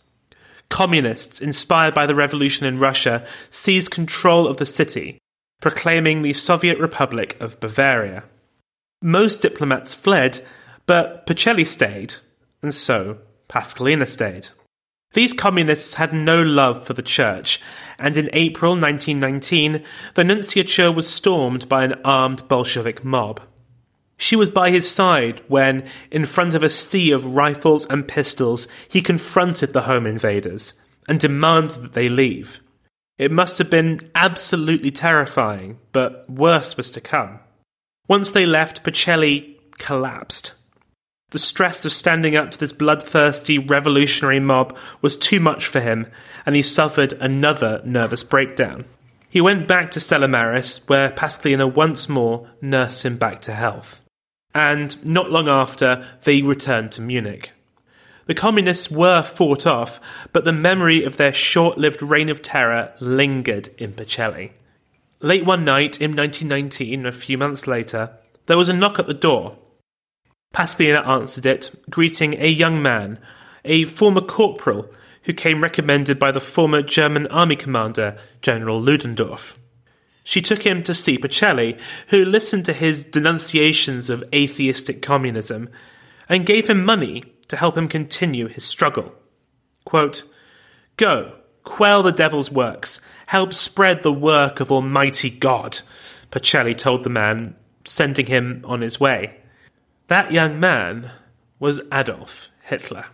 Communists, 0.68 1.40
inspired 1.40 1.94
by 1.94 2.06
the 2.06 2.14
revolution 2.14 2.66
in 2.66 2.78
Russia, 2.78 3.24
seized 3.50 3.90
control 3.90 4.46
of 4.46 4.56
the 4.56 4.66
city, 4.66 5.18
proclaiming 5.60 6.22
the 6.22 6.32
Soviet 6.32 6.78
Republic 6.78 7.36
of 7.40 7.58
Bavaria. 7.60 8.24
Most 9.02 9.42
diplomats 9.42 9.94
fled, 9.94 10.44
but 10.86 11.26
Pacelli 11.26 11.66
stayed, 11.66 12.14
and 12.62 12.74
so 12.74 13.18
Pascalina 13.48 14.06
stayed. 14.06 14.48
These 15.12 15.32
communists 15.32 15.94
had 15.94 16.12
no 16.12 16.40
love 16.40 16.86
for 16.86 16.94
the 16.94 17.02
church, 17.02 17.60
and 17.98 18.16
in 18.16 18.30
April 18.32 18.72
1919, 18.72 19.84
the 20.14 20.22
nunciature 20.22 20.94
was 20.94 21.08
stormed 21.08 21.68
by 21.68 21.84
an 21.84 22.00
armed 22.04 22.46
Bolshevik 22.48 23.04
mob. 23.04 23.40
She 24.16 24.36
was 24.36 24.50
by 24.50 24.70
his 24.70 24.88
side 24.88 25.42
when, 25.48 25.88
in 26.10 26.26
front 26.26 26.54
of 26.54 26.62
a 26.62 26.68
sea 26.68 27.10
of 27.10 27.36
rifles 27.36 27.86
and 27.86 28.06
pistols, 28.06 28.68
he 28.88 29.00
confronted 29.00 29.72
the 29.72 29.82
home 29.82 30.06
invaders 30.06 30.74
and 31.08 31.18
demanded 31.18 31.82
that 31.82 31.92
they 31.94 32.08
leave. 32.08 32.60
It 33.18 33.32
must 33.32 33.58
have 33.58 33.68
been 33.68 34.10
absolutely 34.14 34.90
terrifying, 34.90 35.78
but 35.92 36.28
worse 36.30 36.76
was 36.76 36.90
to 36.92 37.00
come. 37.00 37.40
Once 38.08 38.30
they 38.30 38.46
left, 38.46 38.84
Pacelli 38.84 39.56
collapsed. 39.78 40.52
The 41.30 41.38
stress 41.38 41.84
of 41.84 41.92
standing 41.92 42.36
up 42.36 42.50
to 42.50 42.58
this 42.58 42.72
bloodthirsty 42.72 43.58
revolutionary 43.58 44.40
mob 44.40 44.76
was 45.00 45.16
too 45.16 45.38
much 45.40 45.66
for 45.66 45.80
him, 45.80 46.08
and 46.44 46.56
he 46.56 46.62
suffered 46.62 47.12
another 47.14 47.80
nervous 47.84 48.24
breakdown. 48.24 48.84
He 49.28 49.40
went 49.40 49.68
back 49.68 49.92
to 49.92 50.00
Stella 50.00 50.26
Maris, 50.26 50.86
where 50.88 51.10
Pascalina 51.10 51.72
once 51.72 52.08
more 52.08 52.50
nursed 52.60 53.04
him 53.04 53.16
back 53.16 53.40
to 53.42 53.52
health. 53.52 54.00
and 54.52 55.06
not 55.06 55.30
long 55.30 55.46
after, 55.46 56.04
they 56.24 56.42
returned 56.42 56.90
to 56.92 57.00
Munich. 57.00 57.52
The 58.26 58.34
communists 58.34 58.90
were 58.90 59.22
fought 59.22 59.66
off, 59.66 60.00
but 60.32 60.44
the 60.44 60.52
memory 60.52 61.04
of 61.04 61.16
their 61.16 61.32
short 61.32 61.78
lived 61.78 62.02
reign 62.02 62.28
of 62.28 62.42
terror 62.42 62.92
lingered 63.00 63.68
in 63.78 63.92
Pacelli. 63.92 64.50
Late 65.20 65.44
one 65.44 65.64
night 65.64 66.00
in 66.00 66.16
1919, 66.16 67.06
a 67.06 67.12
few 67.12 67.38
months 67.38 67.66
later, 67.66 68.10
there 68.46 68.56
was 68.56 68.68
a 68.68 68.72
knock 68.72 68.98
at 68.98 69.06
the 69.06 69.14
door. 69.14 69.56
Pascalina 70.54 71.06
answered 71.06 71.46
it, 71.46 71.70
greeting 71.88 72.34
a 72.34 72.48
young 72.48 72.82
man, 72.82 73.18
a 73.64 73.84
former 73.84 74.20
corporal 74.20 74.90
who 75.24 75.32
came 75.32 75.62
recommended 75.62 76.18
by 76.18 76.32
the 76.32 76.40
former 76.40 76.82
German 76.82 77.26
army 77.28 77.56
commander, 77.56 78.16
General 78.42 78.80
Ludendorff. 78.80 79.58
She 80.24 80.42
took 80.42 80.62
him 80.62 80.82
to 80.84 80.94
see 80.94 81.18
Pacelli, 81.18 81.80
who 82.08 82.24
listened 82.24 82.64
to 82.66 82.72
his 82.72 83.04
denunciations 83.04 84.10
of 84.10 84.24
atheistic 84.34 85.02
communism 85.02 85.68
and 86.28 86.46
gave 86.46 86.68
him 86.68 86.84
money 86.84 87.24
to 87.48 87.56
help 87.56 87.76
him 87.76 87.88
continue 87.88 88.48
his 88.48 88.64
struggle. 88.64 89.14
Quote, 89.84 90.24
Go, 90.96 91.36
quell 91.64 92.02
the 92.02 92.12
devil's 92.12 92.50
works, 92.50 93.00
help 93.26 93.52
spread 93.54 94.02
the 94.02 94.12
work 94.12 94.60
of 94.60 94.70
Almighty 94.70 95.30
God, 95.30 95.80
Pacelli 96.30 96.76
told 96.76 97.02
the 97.02 97.10
man, 97.10 97.56
sending 97.84 98.26
him 98.26 98.64
on 98.64 98.82
his 98.82 99.00
way. 99.00 99.39
That 100.10 100.32
young 100.32 100.58
man 100.58 101.12
was 101.60 101.80
Adolf 101.92 102.50
Hitler. 102.64 103.06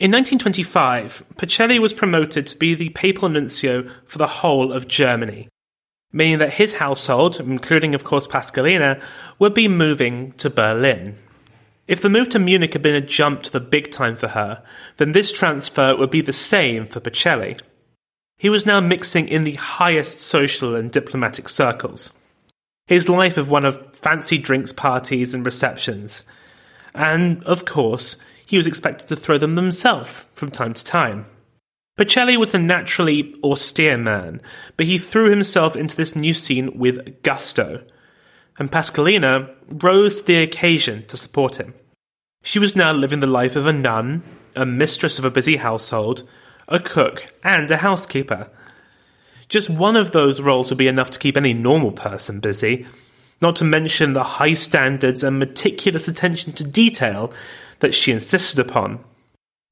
In 0.00 0.10
1925, 0.10 1.26
Pacelli 1.36 1.78
was 1.78 1.92
promoted 1.92 2.46
to 2.46 2.56
be 2.56 2.74
the 2.74 2.88
papal 2.88 3.28
nuncio 3.28 3.88
for 4.04 4.18
the 4.18 4.26
whole 4.26 4.72
of 4.72 4.88
Germany, 4.88 5.48
meaning 6.14 6.38
that 6.38 6.54
his 6.54 6.76
household, 6.76 7.40
including 7.40 7.94
of 7.94 8.04
course 8.04 8.28
Pascalina, 8.28 9.02
would 9.40 9.52
be 9.52 9.66
moving 9.66 10.32
to 10.34 10.48
Berlin. 10.48 11.16
If 11.88 12.00
the 12.00 12.08
move 12.08 12.30
to 12.30 12.38
Munich 12.38 12.72
had 12.72 12.82
been 12.82 12.94
a 12.94 13.00
jump 13.00 13.42
to 13.42 13.52
the 13.52 13.60
big 13.60 13.90
time 13.90 14.14
for 14.14 14.28
her, 14.28 14.62
then 14.96 15.12
this 15.12 15.32
transfer 15.32 15.94
would 15.96 16.10
be 16.10 16.22
the 16.22 16.32
same 16.32 16.86
for 16.86 17.00
Pacelli. 17.00 17.60
He 18.38 18.48
was 18.48 18.64
now 18.64 18.80
mixing 18.80 19.28
in 19.28 19.44
the 19.44 19.54
highest 19.54 20.20
social 20.20 20.76
and 20.76 20.90
diplomatic 20.90 21.48
circles. 21.48 22.12
His 22.86 23.08
life 23.08 23.36
of 23.36 23.50
one 23.50 23.64
of 23.64 23.94
fancy 23.96 24.38
drinks 24.38 24.72
parties 24.72 25.34
and 25.34 25.44
receptions. 25.44 26.22
And, 26.94 27.42
of 27.44 27.64
course, 27.64 28.16
he 28.46 28.56
was 28.56 28.66
expected 28.66 29.08
to 29.08 29.16
throw 29.16 29.36
them 29.36 29.56
himself 29.56 30.28
from 30.34 30.50
time 30.50 30.74
to 30.74 30.84
time. 30.84 31.26
Pacelli 31.96 32.36
was 32.36 32.54
a 32.54 32.58
naturally 32.58 33.34
austere 33.44 33.96
man, 33.96 34.40
but 34.76 34.86
he 34.86 34.98
threw 34.98 35.30
himself 35.30 35.76
into 35.76 35.96
this 35.96 36.16
new 36.16 36.34
scene 36.34 36.76
with 36.76 37.22
gusto, 37.22 37.84
and 38.58 38.70
Pascalina 38.70 39.54
rose 39.68 40.20
to 40.20 40.26
the 40.26 40.42
occasion 40.42 41.06
to 41.06 41.16
support 41.16 41.56
him. 41.56 41.72
She 42.42 42.58
was 42.58 42.74
now 42.74 42.92
living 42.92 43.20
the 43.20 43.28
life 43.28 43.54
of 43.54 43.68
a 43.68 43.72
nun, 43.72 44.24
a 44.56 44.66
mistress 44.66 45.20
of 45.20 45.24
a 45.24 45.30
busy 45.30 45.56
household, 45.56 46.28
a 46.66 46.80
cook, 46.80 47.32
and 47.44 47.70
a 47.70 47.76
housekeeper. 47.76 48.50
Just 49.48 49.70
one 49.70 49.94
of 49.94 50.10
those 50.10 50.40
roles 50.40 50.70
would 50.70 50.78
be 50.78 50.88
enough 50.88 51.10
to 51.10 51.18
keep 51.20 51.36
any 51.36 51.54
normal 51.54 51.92
person 51.92 52.40
busy, 52.40 52.86
not 53.40 53.54
to 53.56 53.64
mention 53.64 54.14
the 54.14 54.24
high 54.24 54.54
standards 54.54 55.22
and 55.22 55.38
meticulous 55.38 56.08
attention 56.08 56.52
to 56.54 56.64
detail 56.64 57.32
that 57.78 57.94
she 57.94 58.10
insisted 58.10 58.58
upon. 58.58 59.04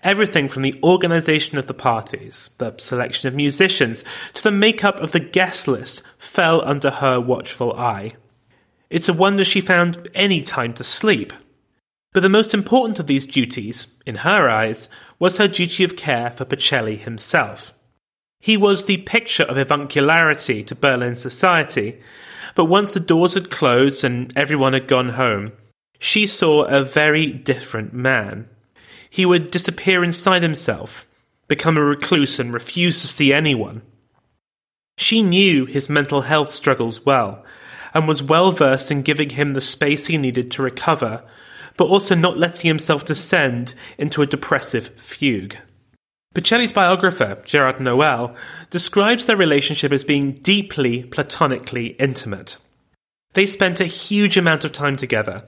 Everything 0.02 0.48
from 0.48 0.62
the 0.62 0.78
organisation 0.82 1.58
of 1.58 1.66
the 1.66 1.74
parties, 1.74 2.50
the 2.58 2.74
selection 2.78 3.28
of 3.28 3.34
musicians, 3.34 4.04
to 4.34 4.42
the 4.42 4.50
makeup 4.50 4.98
of 5.00 5.12
the 5.12 5.20
guest 5.20 5.68
list 5.68 6.02
fell 6.18 6.60
under 6.62 6.90
her 6.90 7.20
watchful 7.20 7.72
eye. 7.74 8.12
It's 8.90 9.08
a 9.08 9.12
wonder 9.12 9.44
she 9.44 9.60
found 9.60 10.08
any 10.14 10.42
time 10.42 10.74
to 10.74 10.84
sleep. 10.84 11.32
But 12.12 12.20
the 12.20 12.28
most 12.28 12.52
important 12.52 12.98
of 12.98 13.06
these 13.06 13.26
duties, 13.26 13.86
in 14.04 14.16
her 14.16 14.50
eyes, 14.50 14.88
was 15.18 15.38
her 15.38 15.48
duty 15.48 15.84
of 15.84 15.96
care 15.96 16.30
for 16.30 16.44
Pacelli 16.44 16.98
himself. 16.98 17.72
He 18.40 18.56
was 18.56 18.84
the 18.84 18.98
picture 18.98 19.44
of 19.44 19.56
avuncularity 19.56 20.66
to 20.66 20.74
Berlin 20.74 21.14
society, 21.14 22.00
but 22.56 22.64
once 22.64 22.90
the 22.90 23.00
doors 23.00 23.34
had 23.34 23.50
closed 23.50 24.02
and 24.02 24.32
everyone 24.36 24.72
had 24.72 24.88
gone 24.88 25.10
home, 25.10 25.52
she 26.00 26.26
saw 26.26 26.64
a 26.64 26.82
very 26.82 27.32
different 27.32 27.94
man. 27.94 28.48
He 29.12 29.26
would 29.26 29.50
disappear 29.50 30.02
inside 30.02 30.42
himself, 30.42 31.06
become 31.46 31.76
a 31.76 31.84
recluse, 31.84 32.40
and 32.40 32.54
refuse 32.54 33.02
to 33.02 33.06
see 33.06 33.30
anyone. 33.30 33.82
She 34.96 35.22
knew 35.22 35.66
his 35.66 35.90
mental 35.90 36.22
health 36.22 36.50
struggles 36.50 37.04
well, 37.04 37.44
and 37.92 38.08
was 38.08 38.22
well 38.22 38.52
versed 38.52 38.90
in 38.90 39.02
giving 39.02 39.28
him 39.28 39.52
the 39.52 39.60
space 39.60 40.06
he 40.06 40.16
needed 40.16 40.50
to 40.52 40.62
recover, 40.62 41.22
but 41.76 41.88
also 41.88 42.14
not 42.14 42.38
letting 42.38 42.66
himself 42.66 43.04
descend 43.04 43.74
into 43.98 44.22
a 44.22 44.26
depressive 44.26 44.88
fugue. 44.98 45.58
Pacelli's 46.34 46.72
biographer, 46.72 47.42
Gerard 47.44 47.82
Noel, 47.82 48.34
describes 48.70 49.26
their 49.26 49.36
relationship 49.36 49.92
as 49.92 50.04
being 50.04 50.40
deeply 50.40 51.02
platonically 51.02 51.88
intimate. 51.98 52.56
They 53.34 53.44
spent 53.44 53.78
a 53.78 53.84
huge 53.84 54.38
amount 54.38 54.64
of 54.64 54.72
time 54.72 54.96
together, 54.96 55.44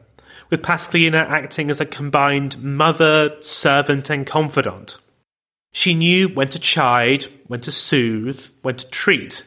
with 0.51 0.63
Pascalina 0.63 1.27
acting 1.29 1.71
as 1.71 1.81
a 1.81 1.87
combined 1.87 2.63
mother, 2.63 3.37
servant, 3.41 4.11
and 4.11 4.27
confidant. 4.27 4.99
She 5.73 5.95
knew 5.95 6.29
when 6.29 6.49
to 6.49 6.59
chide, 6.59 7.25
when 7.47 7.61
to 7.61 7.73
soothe, 7.73 8.47
when 8.63 8.77
to 8.77 8.89
treat. 8.89 9.45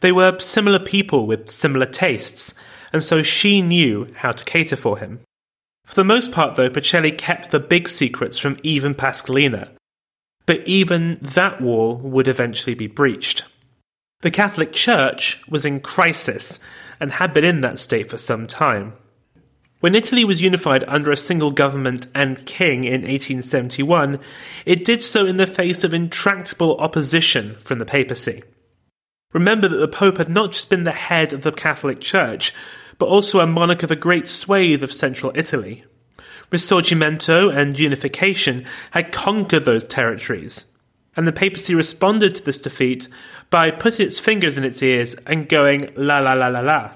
They 0.00 0.12
were 0.12 0.38
similar 0.38 0.80
people 0.80 1.26
with 1.26 1.50
similar 1.50 1.86
tastes, 1.86 2.54
and 2.92 3.02
so 3.02 3.22
she 3.22 3.62
knew 3.62 4.12
how 4.16 4.32
to 4.32 4.44
cater 4.44 4.76
for 4.76 4.98
him. 4.98 5.20
For 5.86 5.94
the 5.94 6.04
most 6.04 6.32
part, 6.32 6.56
though, 6.56 6.70
Pacelli 6.70 7.16
kept 7.16 7.50
the 7.50 7.60
big 7.60 7.88
secrets 7.88 8.38
from 8.38 8.58
even 8.62 8.94
Pascalina. 8.94 9.68
But 10.46 10.66
even 10.66 11.18
that 11.22 11.60
wall 11.60 11.96
would 11.96 12.28
eventually 12.28 12.74
be 12.74 12.86
breached. 12.86 13.44
The 14.20 14.30
Catholic 14.30 14.72
Church 14.72 15.40
was 15.48 15.64
in 15.64 15.80
crisis 15.80 16.58
and 17.00 17.12
had 17.12 17.32
been 17.32 17.44
in 17.44 17.60
that 17.60 17.78
state 17.78 18.10
for 18.10 18.18
some 18.18 18.46
time. 18.46 18.94
When 19.84 19.94
Italy 19.94 20.24
was 20.24 20.40
unified 20.40 20.82
under 20.88 21.10
a 21.10 21.14
single 21.14 21.50
government 21.50 22.06
and 22.14 22.46
king 22.46 22.84
in 22.84 23.02
1871, 23.02 24.18
it 24.64 24.82
did 24.82 25.02
so 25.02 25.26
in 25.26 25.36
the 25.36 25.46
face 25.46 25.84
of 25.84 25.92
intractable 25.92 26.78
opposition 26.78 27.56
from 27.56 27.80
the 27.80 27.84
papacy. 27.84 28.42
Remember 29.34 29.68
that 29.68 29.76
the 29.76 29.86
Pope 29.86 30.16
had 30.16 30.30
not 30.30 30.52
just 30.52 30.70
been 30.70 30.84
the 30.84 30.92
head 30.92 31.34
of 31.34 31.42
the 31.42 31.52
Catholic 31.52 32.00
Church, 32.00 32.54
but 32.96 33.10
also 33.10 33.40
a 33.40 33.46
monarch 33.46 33.82
of 33.82 33.90
a 33.90 33.94
great 33.94 34.26
swathe 34.26 34.82
of 34.82 34.90
central 34.90 35.32
Italy. 35.34 35.84
Risorgimento 36.50 37.54
and 37.54 37.78
unification 37.78 38.64
had 38.92 39.12
conquered 39.12 39.66
those 39.66 39.84
territories, 39.84 40.72
and 41.14 41.28
the 41.28 41.30
papacy 41.30 41.74
responded 41.74 42.34
to 42.36 42.42
this 42.42 42.62
defeat 42.62 43.06
by 43.50 43.70
putting 43.70 44.06
its 44.06 44.18
fingers 44.18 44.56
in 44.56 44.64
its 44.64 44.82
ears 44.82 45.14
and 45.26 45.46
going 45.46 45.92
la 45.94 46.20
la 46.20 46.32
la 46.32 46.48
la 46.48 46.60
la. 46.60 46.90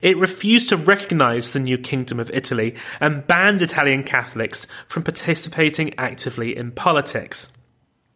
It 0.00 0.18
refused 0.18 0.68
to 0.68 0.76
recognize 0.76 1.52
the 1.52 1.58
new 1.58 1.78
Kingdom 1.78 2.20
of 2.20 2.30
Italy 2.30 2.74
and 3.00 3.26
banned 3.26 3.62
Italian 3.62 4.04
Catholics 4.04 4.66
from 4.86 5.02
participating 5.02 5.94
actively 5.98 6.56
in 6.56 6.72
politics. 6.72 7.50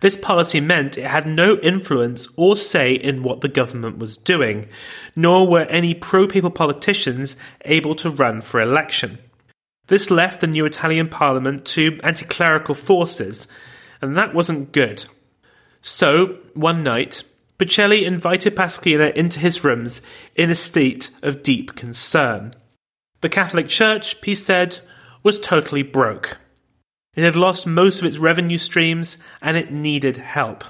This 0.00 0.16
policy 0.16 0.60
meant 0.60 0.98
it 0.98 1.06
had 1.06 1.26
no 1.26 1.56
influence 1.56 2.28
or 2.36 2.56
say 2.56 2.92
in 2.92 3.22
what 3.22 3.42
the 3.42 3.48
government 3.48 3.98
was 3.98 4.16
doing, 4.16 4.68
nor 5.14 5.46
were 5.46 5.64
any 5.64 5.94
pro 5.94 6.26
papal 6.26 6.50
politicians 6.50 7.36
able 7.64 7.94
to 7.96 8.10
run 8.10 8.40
for 8.40 8.60
election. 8.60 9.18
This 9.88 10.10
left 10.10 10.40
the 10.40 10.46
new 10.46 10.64
Italian 10.64 11.08
parliament 11.08 11.64
to 11.66 11.98
anti 12.02 12.24
clerical 12.24 12.74
forces, 12.74 13.46
and 14.00 14.16
that 14.16 14.34
wasn't 14.34 14.72
good. 14.72 15.04
So, 15.82 16.38
one 16.54 16.82
night, 16.82 17.24
Pacelli 17.60 18.06
invited 18.06 18.56
Pascalina 18.56 19.12
into 19.14 19.38
his 19.38 19.62
rooms 19.62 20.00
in 20.34 20.50
a 20.50 20.54
state 20.54 21.10
of 21.22 21.42
deep 21.42 21.74
concern. 21.76 22.54
The 23.20 23.28
Catholic 23.28 23.68
Church, 23.68 24.16
he 24.24 24.34
said, 24.34 24.80
was 25.22 25.38
totally 25.38 25.82
broke. 25.82 26.38
It 27.14 27.22
had 27.22 27.36
lost 27.36 27.66
most 27.66 27.98
of 27.98 28.06
its 28.06 28.16
revenue 28.16 28.56
streams 28.56 29.18
and 29.42 29.58
it 29.58 29.70
needed 29.70 30.16
help. 30.16 30.64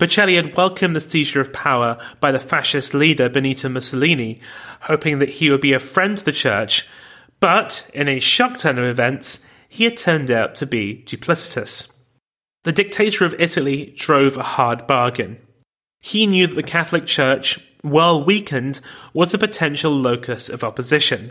Pacelli 0.00 0.34
had 0.34 0.56
welcomed 0.56 0.96
the 0.96 1.00
seizure 1.00 1.40
of 1.40 1.52
power 1.52 1.96
by 2.18 2.32
the 2.32 2.40
fascist 2.40 2.94
leader 2.94 3.28
Benito 3.28 3.68
Mussolini, 3.68 4.40
hoping 4.80 5.20
that 5.20 5.28
he 5.28 5.52
would 5.52 5.60
be 5.60 5.72
a 5.72 5.78
friend 5.78 6.18
to 6.18 6.24
the 6.24 6.32
church, 6.32 6.88
but 7.38 7.88
in 7.94 8.08
a 8.08 8.18
shock 8.18 8.56
turn 8.56 8.76
of 8.76 8.86
events, 8.86 9.46
he 9.68 9.84
had 9.84 9.96
turned 9.96 10.32
out 10.32 10.56
to 10.56 10.66
be 10.66 11.04
duplicitous. 11.06 11.96
The 12.64 12.72
dictator 12.72 13.24
of 13.24 13.36
Italy 13.38 13.94
drove 13.96 14.36
a 14.36 14.42
hard 14.42 14.88
bargain. 14.88 15.38
He 16.02 16.26
knew 16.26 16.46
that 16.46 16.54
the 16.54 16.62
Catholic 16.62 17.06
Church 17.06 17.58
while 17.82 18.24
weakened, 18.24 18.80
was 19.12 19.34
a 19.34 19.38
potential 19.38 19.92
locus 19.92 20.48
of 20.48 20.64
opposition. 20.64 21.30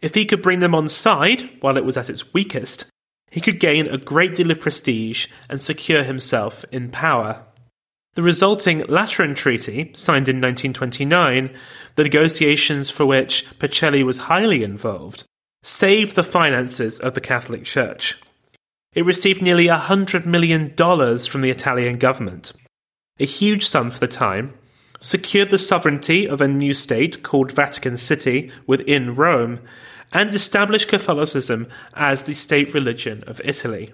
If 0.00 0.14
he 0.14 0.24
could 0.24 0.42
bring 0.42 0.60
them 0.60 0.74
on 0.74 0.88
side 0.88 1.50
while 1.60 1.76
it 1.76 1.84
was 1.84 1.96
at 1.96 2.10
its 2.10 2.32
weakest, 2.32 2.86
he 3.30 3.40
could 3.40 3.60
gain 3.60 3.86
a 3.86 3.98
great 3.98 4.34
deal 4.34 4.50
of 4.50 4.60
prestige 4.60 5.26
and 5.48 5.60
secure 5.60 6.02
himself 6.02 6.64
in 6.72 6.90
power. 6.90 7.44
The 8.14 8.22
resulting 8.22 8.84
Lateran 8.86 9.34
Treaty, 9.34 9.90
signed 9.94 10.28
in 10.28 10.36
1929, 10.36 11.50
the 11.96 12.04
negotiations 12.04 12.90
for 12.90 13.04
which 13.06 13.44
Pacelli 13.58 14.04
was 14.04 14.18
highly 14.18 14.62
involved, 14.62 15.24
saved 15.62 16.14
the 16.14 16.22
finances 16.22 17.00
of 17.00 17.14
the 17.14 17.20
Catholic 17.20 17.64
Church. 17.64 18.20
It 18.94 19.04
received 19.04 19.42
nearly 19.42 19.66
$100 19.66 20.24
million 20.24 20.74
from 20.74 21.40
the 21.40 21.50
Italian 21.50 21.98
government, 21.98 22.52
a 23.18 23.24
huge 23.24 23.64
sum 23.66 23.90
for 23.90 24.00
the 24.00 24.08
time, 24.08 24.54
secured 25.00 25.50
the 25.50 25.58
sovereignty 25.58 26.26
of 26.26 26.40
a 26.40 26.48
new 26.48 26.74
state 26.74 27.22
called 27.22 27.52
Vatican 27.52 27.96
City 27.96 28.50
within 28.66 29.14
Rome, 29.14 29.60
and 30.12 30.32
established 30.32 30.88
Catholicism 30.88 31.66
as 31.94 32.22
the 32.22 32.34
state 32.34 32.72
religion 32.72 33.22
of 33.26 33.40
Italy. 33.44 33.92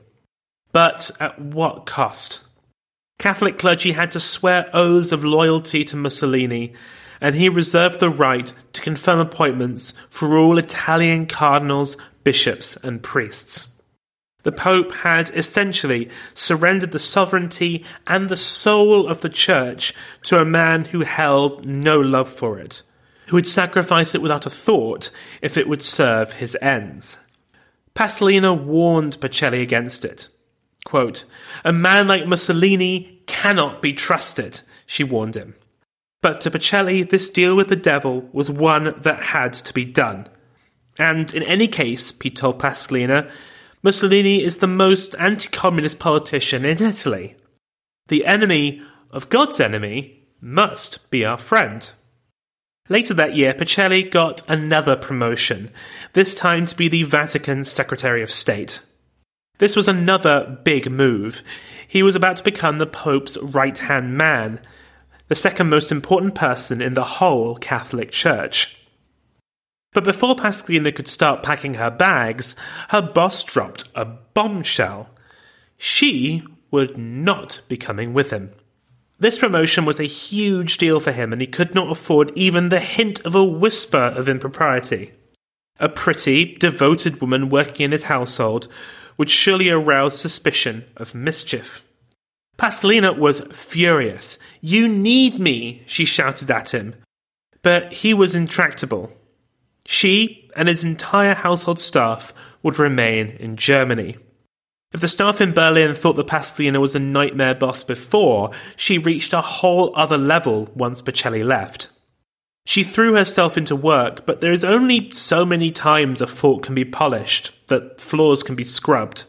But 0.73 1.11
at 1.19 1.41
what 1.41 1.87
cost? 1.87 2.45
Catholic 3.19 3.59
clergy 3.59 3.93
had 3.93 4.13
to 4.13 4.21
swear 4.21 4.71
oaths 4.73 5.13
of 5.13 5.25
loyalty 5.25 5.85
to 5.85 5.97
Mussolini, 5.97 6.75
and 7.21 7.35
he 7.35 7.49
reserved 7.49 8.01
the 8.01 8.09
right 8.09 8.53
to 8.73 8.81
confirm 8.81 9.19
appointments 9.19 9.93
for 10.09 10.39
all 10.39 10.57
Italian 10.57 11.27
cardinals, 11.27 11.97
bishops, 12.25 12.77
and 12.77 13.03
priests. 13.03 13.80
The 14.43 14.53
Pope 14.53 14.93
had 14.93 15.31
essentially 15.31 16.09
surrendered 16.35 16.93
the 16.93 16.99
sovereignty 16.99 17.85
and 18.07 18.29
the 18.29 18.37
soul 18.37 19.07
of 19.07 19.21
the 19.21 19.29
Church 19.29 19.95
to 20.23 20.41
a 20.41 20.45
man 20.45 20.87
who 20.87 21.01
held 21.01 21.67
no 21.67 22.01
love 22.01 22.29
for 22.29 22.59
it, 22.59 22.83
who 23.29 23.37
would 23.37 23.47
sacrifice 23.47 24.15
it 24.15 24.23
without 24.23 24.47
a 24.47 24.51
thought 24.51 25.11
if 25.43 25.57
it 25.57 25.69
would 25.69 25.83
serve 25.83 26.35
his 26.35 26.57
ends. 26.63 27.19
Pascalina 27.95 28.55
warned 28.59 29.21
Pacelli 29.21 29.63
against 29.63 30.05
it. 30.05 30.29
Quote, 30.85 31.25
a 31.65 31.73
man 31.73 32.09
like 32.09 32.27
Mussolini 32.27 33.23
cannot 33.27 33.83
be 33.83 33.93
trusted, 33.93 34.61
she 34.87 35.05
warned 35.05 35.37
him. 35.37 35.55
But 36.23 36.41
to 36.43 36.51
Pacelli, 36.51 37.09
this 37.09 37.29
deal 37.29 37.57
with 37.57 37.69
the 37.69 37.77
devil 37.77 38.29
was 38.33 38.51
one 38.51 38.95
that 39.03 39.23
had 39.23 39.53
to 39.53 39.75
be 39.75 39.85
done. 39.85 40.29
And 40.99 41.33
in 41.33 41.43
any 41.43 41.69
case, 41.69 42.13
he 42.21 42.31
told 42.31 42.59
Pascalina, 42.59 43.31
Mussolini 43.83 44.43
is 44.43 44.59
the 44.59 44.67
most 44.67 45.15
anti 45.19 45.49
communist 45.49 45.99
politician 45.99 46.65
in 46.67 46.83
Italy. 46.83 47.37
The 48.09 48.27
enemy 48.27 48.83
of 49.11 49.31
God's 49.31 49.59
enemy 49.59 50.27
must 50.41 51.11
be 51.11 51.25
our 51.25 51.39
friend. 51.39 51.91
Later 52.91 53.15
that 53.15 53.37
year, 53.37 53.55
Pacelli 53.55 54.11
got 54.11 54.43
another 54.49 54.97
promotion, 54.97 55.71
this 56.13 56.35
time 56.35 56.67
to 56.67 56.77
be 56.77 56.89
the 56.89 57.05
Vatican 57.05 57.65
Secretary 57.65 58.23
of 58.23 58.31
State. 58.31 58.81
This 59.59 59.77
was 59.77 59.89
another 59.89 60.59
big 60.65 60.91
move. 60.91 61.43
He 61.87 62.03
was 62.03 62.17
about 62.17 62.37
to 62.37 62.45
become 62.45 62.79
the 62.79 62.87
Pope's 62.87 63.39
right 63.39 63.79
hand 63.79 64.17
man, 64.17 64.61
the 65.29 65.35
second 65.35 65.71
most 65.71 65.93
important 65.93 66.35
person 66.35 66.83
in 66.83 66.95
the 66.95 67.05
whole 67.05 67.57
Catholic 67.57 68.11
Church. 68.11 68.80
But 69.93 70.05
before 70.05 70.37
Pascalina 70.37 70.95
could 70.95 71.09
start 71.09 71.43
packing 71.43 71.75
her 71.75 71.91
bags, 71.91 72.55
her 72.91 73.03
boss 73.03 73.43
dropped 73.43 73.85
a 73.95 74.05
bombshell. 74.05 75.09
She 75.79 76.45
would 76.71 76.97
not 76.97 77.61
be 77.69 77.77
coming 77.77 78.13
with 78.13 78.31
him. 78.31 78.53
This 79.19 79.39
promotion 79.39 79.85
was 79.85 80.01
a 80.01 80.05
huge 80.05 80.79
deal 80.79 81.01
for 81.01 81.13
him, 81.13 81.33
and 81.33 81.43
he 81.43 81.47
could 81.47 81.75
not 81.75 81.91
afford 81.91 82.33
even 82.37 82.69
the 82.69 82.81
hint 82.81 83.21
of 83.27 83.35
a 83.35 83.45
whisper 83.45 83.99
of 83.99 84.29
impropriety. 84.29 85.13
A 85.79 85.89
pretty, 85.89 86.55
devoted 86.57 87.21
woman 87.21 87.51
working 87.51 87.85
in 87.85 87.93
his 87.93 88.05
household 88.05 88.69
would 89.19 89.29
surely 89.29 89.69
arouse 89.69 90.19
suspicion 90.19 90.87
of 90.97 91.15
mischief. 91.15 91.85
Pascalina 92.57 93.19
was 93.19 93.41
furious. 93.53 94.39
You 94.61 94.89
need 94.89 95.39
me, 95.39 95.83
she 95.87 96.05
shouted 96.05 96.51
at 96.51 96.73
him. 96.75 96.95
But 97.63 97.93
he 97.93 98.15
was 98.15 98.35
intractable. 98.35 99.13
She 99.87 100.51
and 100.57 100.69
his 100.69 100.85
entire 100.85 101.35
household 101.35 101.81
staff 101.81 102.35
would 102.63 102.79
remain 102.79 103.29
in 103.29 103.57
Germany. 103.57 104.17
If 104.93 105.01
the 105.01 105.09
staff 105.09 105.41
in 105.41 105.53
Berlin 105.53 105.95
thought 105.95 106.17
the 106.17 106.25
Pascalina 106.25 106.81
was 106.81 106.95
a 106.95 106.99
nightmare 106.99 107.55
boss 107.55 107.85
before, 107.85 108.51
she 108.77 108.99
reached 108.99 109.33
a 109.33 109.41
whole 109.41 109.93
other 109.95 110.19
level 110.19 110.69
once 110.75 111.01
Pacelli 111.01 111.45
left. 111.45 111.89
She 112.67 112.83
threw 112.83 113.15
herself 113.15 113.57
into 113.57 113.77
work, 113.77 114.27
but 114.27 114.41
there 114.41 114.53
is 114.53 114.65
only 114.65 115.11
so 115.13 115.45
many 115.45 115.71
times 115.71 116.21
a 116.21 116.27
fork 116.27 116.65
can 116.65 116.75
be 116.75 116.85
polished, 116.85 117.53
that 117.69 118.01
floors 118.01 118.43
can 118.43 118.57
be 118.57 118.65
scrubbed. 118.65 119.25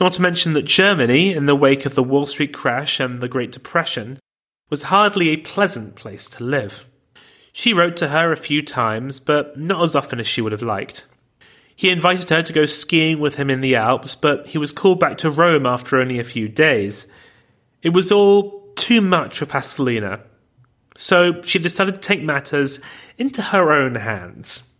Not 0.00 0.12
to 0.12 0.22
mention 0.22 0.52
that 0.52 0.64
Germany, 0.66 1.32
in 1.32 1.46
the 1.46 1.56
wake 1.56 1.86
of 1.86 1.94
the 1.94 2.02
Wall 2.02 2.26
Street 2.26 2.52
crash 2.52 3.00
and 3.00 3.20
the 3.20 3.28
Great 3.28 3.52
Depression, 3.52 4.20
was 4.70 4.84
hardly 4.84 5.30
a 5.30 5.36
pleasant 5.36 5.96
place 5.96 6.28
to 6.28 6.44
live. 6.44 6.88
She 7.58 7.72
wrote 7.72 7.96
to 7.96 8.08
her 8.08 8.32
a 8.32 8.36
few 8.36 8.60
times, 8.60 9.18
but 9.18 9.58
not 9.58 9.82
as 9.82 9.96
often 9.96 10.20
as 10.20 10.26
she 10.26 10.42
would 10.42 10.52
have 10.52 10.60
liked. 10.60 11.06
He 11.74 11.88
invited 11.88 12.28
her 12.28 12.42
to 12.42 12.52
go 12.52 12.66
skiing 12.66 13.18
with 13.18 13.36
him 13.36 13.48
in 13.48 13.62
the 13.62 13.76
Alps, 13.76 14.14
but 14.14 14.48
he 14.48 14.58
was 14.58 14.70
called 14.70 15.00
back 15.00 15.16
to 15.18 15.30
Rome 15.30 15.64
after 15.64 15.98
only 15.98 16.18
a 16.18 16.24
few 16.24 16.50
days. 16.50 17.06
It 17.80 17.94
was 17.94 18.12
all 18.12 18.74
too 18.76 19.00
much 19.00 19.38
for 19.38 19.46
Pascalina, 19.46 20.20
so 20.96 21.40
she 21.40 21.58
decided 21.58 21.94
to 21.94 22.00
take 22.06 22.22
matters 22.22 22.78
into 23.16 23.40
her 23.40 23.72
own 23.72 23.94
hands. 23.94 24.70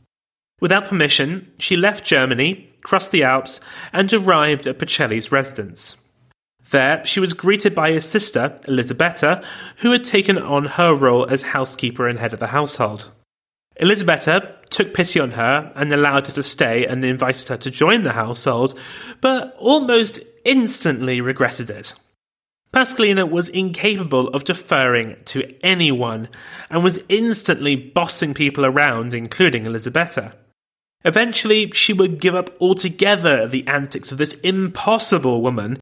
Without 0.60 0.84
permission, 0.84 1.50
she 1.58 1.78
left 1.78 2.04
Germany, 2.04 2.68
crossed 2.82 3.10
the 3.10 3.22
Alps, 3.22 3.62
and 3.94 4.12
arrived 4.12 4.66
at 4.66 4.78
Pacelli's 4.78 5.32
residence. 5.32 5.96
There, 6.70 7.04
she 7.04 7.20
was 7.20 7.32
greeted 7.32 7.74
by 7.74 7.92
her 7.92 8.00
sister, 8.00 8.58
Elisabetta, 8.66 9.42
who 9.78 9.92
had 9.92 10.04
taken 10.04 10.36
on 10.36 10.64
her 10.64 10.94
role 10.94 11.26
as 11.26 11.42
housekeeper 11.42 12.08
and 12.08 12.18
head 12.18 12.32
of 12.32 12.40
the 12.40 12.48
household. 12.48 13.10
Elisabetta 13.78 14.56
took 14.70 14.94
pity 14.94 15.20
on 15.20 15.32
her 15.32 15.72
and 15.76 15.92
allowed 15.92 16.26
her 16.26 16.32
to 16.32 16.42
stay 16.42 16.86
and 16.86 17.04
invited 17.04 17.48
her 17.48 17.56
to 17.58 17.70
join 17.70 18.02
the 18.02 18.12
household, 18.12 18.78
but 19.20 19.54
almost 19.58 20.18
instantly 20.44 21.20
regretted 21.20 21.70
it. 21.70 21.92
Pascalina 22.72 23.30
was 23.30 23.48
incapable 23.48 24.28
of 24.28 24.44
deferring 24.44 25.16
to 25.26 25.54
anyone 25.62 26.28
and 26.68 26.82
was 26.82 27.02
instantly 27.08 27.76
bossing 27.76 28.34
people 28.34 28.66
around, 28.66 29.14
including 29.14 29.66
Elisabetta. 29.66 30.32
Eventually, 31.04 31.70
she 31.70 31.92
would 31.92 32.20
give 32.20 32.34
up 32.34 32.50
altogether 32.60 33.46
the 33.46 33.66
antics 33.68 34.10
of 34.10 34.18
this 34.18 34.34
impossible 34.40 35.40
woman 35.40 35.78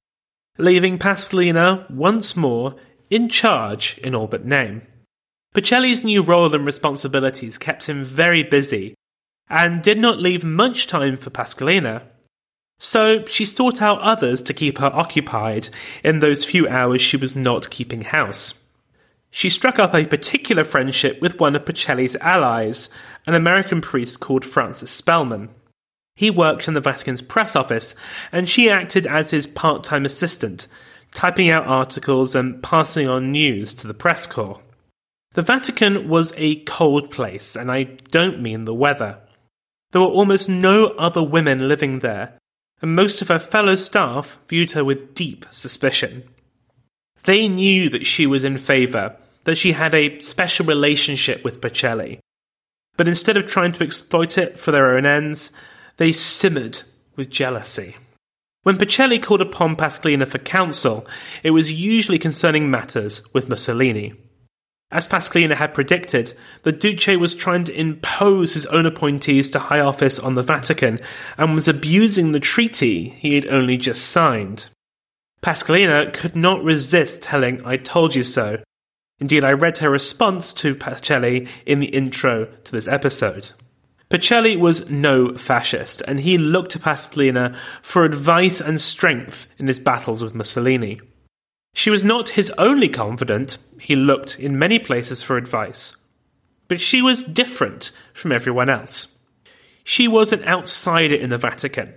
leaving 0.58 0.98
Pascalina 0.98 1.90
once 1.90 2.36
more 2.36 2.76
in 3.10 3.28
charge 3.28 3.98
in 3.98 4.14
all 4.14 4.26
but 4.26 4.44
name. 4.44 4.82
Pacelli's 5.54 6.04
new 6.04 6.22
role 6.22 6.54
and 6.54 6.66
responsibilities 6.66 7.58
kept 7.58 7.86
him 7.86 8.02
very 8.02 8.42
busy 8.42 8.94
and 9.48 9.82
did 9.82 9.98
not 9.98 10.18
leave 10.18 10.44
much 10.44 10.86
time 10.86 11.16
for 11.16 11.30
Pascalina. 11.30 12.02
So 12.78 13.24
she 13.26 13.44
sought 13.44 13.80
out 13.80 14.00
others 14.00 14.42
to 14.42 14.54
keep 14.54 14.78
her 14.78 14.90
occupied 14.92 15.68
in 16.02 16.18
those 16.18 16.44
few 16.44 16.66
hours 16.68 17.02
she 17.02 17.16
was 17.16 17.36
not 17.36 17.70
keeping 17.70 18.02
house. 18.02 18.60
She 19.30 19.50
struck 19.50 19.78
up 19.78 19.94
a 19.94 20.06
particular 20.06 20.64
friendship 20.64 21.20
with 21.20 21.40
one 21.40 21.56
of 21.56 21.64
Pacelli's 21.64 22.16
allies, 22.16 22.88
an 23.26 23.34
American 23.34 23.80
priest 23.80 24.20
called 24.20 24.44
Francis 24.44 24.90
Spellman. 24.90 25.50
He 26.16 26.30
worked 26.30 26.68
in 26.68 26.74
the 26.74 26.80
Vatican's 26.80 27.22
press 27.22 27.56
office, 27.56 27.94
and 28.30 28.48
she 28.48 28.70
acted 28.70 29.06
as 29.06 29.30
his 29.30 29.46
part 29.46 29.82
time 29.82 30.04
assistant, 30.04 30.66
typing 31.12 31.50
out 31.50 31.66
articles 31.66 32.34
and 32.34 32.62
passing 32.62 33.08
on 33.08 33.32
news 33.32 33.74
to 33.74 33.86
the 33.86 33.94
press 33.94 34.26
corps. 34.26 34.60
The 35.32 35.42
Vatican 35.42 36.08
was 36.08 36.32
a 36.36 36.62
cold 36.62 37.10
place, 37.10 37.56
and 37.56 37.70
I 37.70 37.84
don't 38.10 38.40
mean 38.40 38.64
the 38.64 38.74
weather. 38.74 39.18
There 39.90 40.00
were 40.00 40.06
almost 40.06 40.48
no 40.48 40.88
other 40.98 41.22
women 41.22 41.68
living 41.68 41.98
there, 41.98 42.38
and 42.80 42.94
most 42.94 43.20
of 43.20 43.28
her 43.28 43.40
fellow 43.40 43.74
staff 43.74 44.38
viewed 44.48 44.72
her 44.72 44.84
with 44.84 45.14
deep 45.14 45.46
suspicion. 45.50 46.24
They 47.24 47.48
knew 47.48 47.88
that 47.88 48.06
she 48.06 48.26
was 48.26 48.44
in 48.44 48.58
favour, 48.58 49.16
that 49.44 49.56
she 49.56 49.72
had 49.72 49.94
a 49.94 50.18
special 50.20 50.66
relationship 50.66 51.42
with 51.42 51.60
Pacelli. 51.60 52.20
But 52.96 53.08
instead 53.08 53.36
of 53.36 53.46
trying 53.46 53.72
to 53.72 53.84
exploit 53.84 54.38
it 54.38 54.58
for 54.58 54.70
their 54.70 54.96
own 54.96 55.06
ends, 55.06 55.50
they 55.96 56.12
simmered 56.12 56.82
with 57.16 57.30
jealousy. 57.30 57.96
When 58.62 58.78
Pacelli 58.78 59.22
called 59.22 59.42
upon 59.42 59.76
Pascalina 59.76 60.26
for 60.26 60.38
counsel, 60.38 61.06
it 61.42 61.50
was 61.50 61.70
usually 61.72 62.18
concerning 62.18 62.70
matters 62.70 63.22
with 63.34 63.48
Mussolini. 63.48 64.14
As 64.90 65.08
Pascalina 65.08 65.54
had 65.54 65.74
predicted, 65.74 66.34
the 66.62 66.72
Duce 66.72 67.18
was 67.18 67.34
trying 67.34 67.64
to 67.64 67.78
impose 67.78 68.54
his 68.54 68.64
own 68.66 68.86
appointees 68.86 69.50
to 69.50 69.58
high 69.58 69.80
office 69.80 70.18
on 70.18 70.34
the 70.34 70.42
Vatican 70.42 71.00
and 71.36 71.54
was 71.54 71.68
abusing 71.68 72.32
the 72.32 72.40
treaty 72.40 73.10
he 73.10 73.34
had 73.34 73.46
only 73.48 73.76
just 73.76 74.06
signed. 74.06 74.66
Pascalina 75.42 76.12
could 76.12 76.34
not 76.34 76.62
resist 76.62 77.22
telling 77.22 77.64
I 77.66 77.76
told 77.76 78.14
you 78.14 78.22
so, 78.22 78.62
Indeed, 79.20 79.44
I 79.44 79.52
read 79.52 79.78
her 79.78 79.90
response 79.90 80.52
to 80.54 80.74
Pacelli 80.74 81.48
in 81.66 81.80
the 81.80 81.86
intro 81.86 82.46
to 82.46 82.72
this 82.72 82.88
episode. 82.88 83.50
Pacelli 84.10 84.56
was 84.56 84.90
no 84.90 85.36
fascist, 85.36 86.02
and 86.06 86.20
he 86.20 86.38
looked 86.38 86.72
to 86.72 86.78
Pascalina 86.78 87.56
for 87.82 88.04
advice 88.04 88.60
and 88.60 88.80
strength 88.80 89.48
in 89.58 89.66
his 89.66 89.80
battles 89.80 90.22
with 90.22 90.34
Mussolini. 90.34 91.00
She 91.74 91.90
was 91.90 92.04
not 92.04 92.30
his 92.30 92.50
only 92.56 92.88
confidant, 92.88 93.58
he 93.80 93.96
looked 93.96 94.38
in 94.38 94.58
many 94.58 94.78
places 94.78 95.22
for 95.22 95.36
advice. 95.36 95.96
But 96.68 96.80
she 96.80 97.02
was 97.02 97.22
different 97.22 97.90
from 98.12 98.32
everyone 98.32 98.70
else. 98.70 99.18
She 99.82 100.08
was 100.08 100.32
an 100.32 100.44
outsider 100.44 101.14
in 101.14 101.30
the 101.30 101.38
Vatican. 101.38 101.94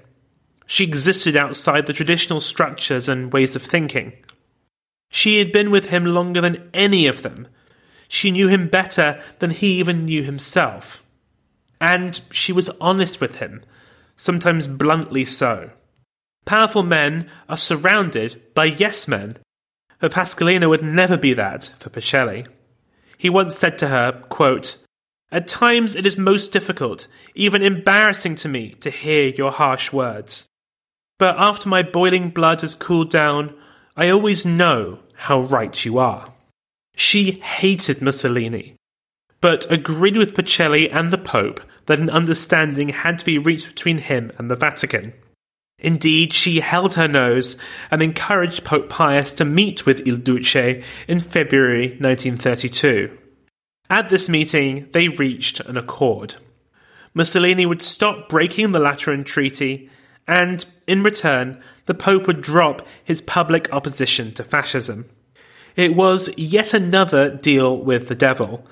She 0.65 0.84
existed 0.84 1.38
outside 1.38 1.86
the 1.86 1.93
traditional 1.93 2.41
structures 2.41 3.08
and 3.08 3.32
ways 3.32 3.56
of 3.56 3.62
thinking. 3.62 4.13
She 5.10 5.39
had 5.39 5.54
been 5.54 5.72
with 5.72 5.89
him 5.89 6.04
longer 6.04 6.41
than 6.41 6.70
any 6.74 7.08
of 7.08 7.22
them. 7.22 7.48
She 8.10 8.32
knew 8.32 8.50
him 8.50 8.67
better 8.67 9.22
than 9.39 9.52
he 9.52 9.80
even 9.80 10.06
knew 10.06 10.24
himself. 10.24 11.04
And 11.80 12.22
she 12.32 12.52
was 12.52 12.70
honest 12.82 13.22
with 13.22 13.40
him, 13.40 13.63
sometimes 14.16 14.68
bluntly 14.68 15.26
so. 15.26 15.72
Powerful 16.46 16.84
men 16.84 17.30
are 17.50 17.58
surrounded 17.58 18.42
by 18.54 18.66
yes 18.66 19.08
men, 19.08 19.38
but 20.00 20.13
Pascalina 20.13 20.70
would 20.70 20.84
never 20.84 21.18
be 21.18 21.34
that 21.34 21.72
for 21.78 21.90
Pacelli. 21.90 22.48
He 23.18 23.30
once 23.30 23.58
said 23.58 23.78
to 23.80 23.90
her, 23.90 24.24
quote, 24.30 24.78
At 25.32 25.48
times 25.48 25.96
it 25.96 26.06
is 26.06 26.18
most 26.18 26.54
difficult, 26.54 27.08
even 27.36 27.62
embarrassing 27.62 28.36
to 28.36 28.48
me, 28.48 28.70
to 28.80 28.90
hear 28.90 29.30
your 29.30 29.52
harsh 29.52 29.92
words. 29.92 30.48
But 31.20 31.36
after 31.38 31.68
my 31.68 31.84
boiling 31.84 32.30
blood 32.30 32.62
has 32.62 32.76
cooled 32.76 33.10
down, 33.10 33.56
I 33.96 34.10
always 34.10 34.46
know 34.46 35.00
how 35.16 35.42
right 35.42 35.84
you 35.84 35.98
are. 35.98 36.30
She 36.96 37.32
hated 37.32 38.02
Mussolini, 38.02 38.77
but 39.41 39.69
agreed 39.71 40.17
with 40.17 40.34
Pacelli 40.34 40.89
and 40.91 41.12
the 41.12 41.17
Pope 41.17 41.62
that 41.86 42.00
an 42.00 42.10
understanding 42.10 42.89
had 42.89 43.19
to 43.19 43.26
be 43.26 43.38
reached 43.38 43.69
between 43.69 44.00
him 44.00 44.32
and 44.38 44.52
the 44.52 44.56
Vatican. 44.56 45.13
Indeed, 45.80 46.34
she 46.34 46.60
held 46.60 46.95
her 46.95 47.08
nose 47.08 47.56
and 47.91 48.02
encouraged 48.02 48.63
Pope 48.63 48.89
Pius 48.89 49.32
to 49.34 49.45
meet 49.45 49.86
with 49.86 50.08
Il 50.08 50.17
Duce 50.17 50.84
in 51.08 51.19
February 51.19 51.89
1932. 52.00 53.15
At 53.89 54.10
this 54.10 54.28
meeting, 54.28 54.89
they 54.91 55.08
reached 55.08 55.60
an 55.62 55.78
accord. 55.78 56.36
Mussolini 57.13 57.65
would 57.65 57.82
stop 57.82 58.28
breaking 58.28 58.71
the 58.71 58.80
Lateran 58.80 59.23
Treaty, 59.23 59.89
and, 60.28 60.65
in 60.88 61.04
return, 61.04 61.62
the 61.86 61.93
Pope 61.93 62.28
would 62.28 62.41
drop 62.41 62.86
his 63.04 63.21
public 63.21 63.71
opposition 63.71 64.34
to 64.34 64.43
fascism. 64.43 65.06
It 65.76 65.95
was 65.95 66.30
yet 66.38 66.73
another 66.73 67.30
deal 67.30 67.78
with 67.78 68.08
the 68.08 68.15
devil, 68.15 68.67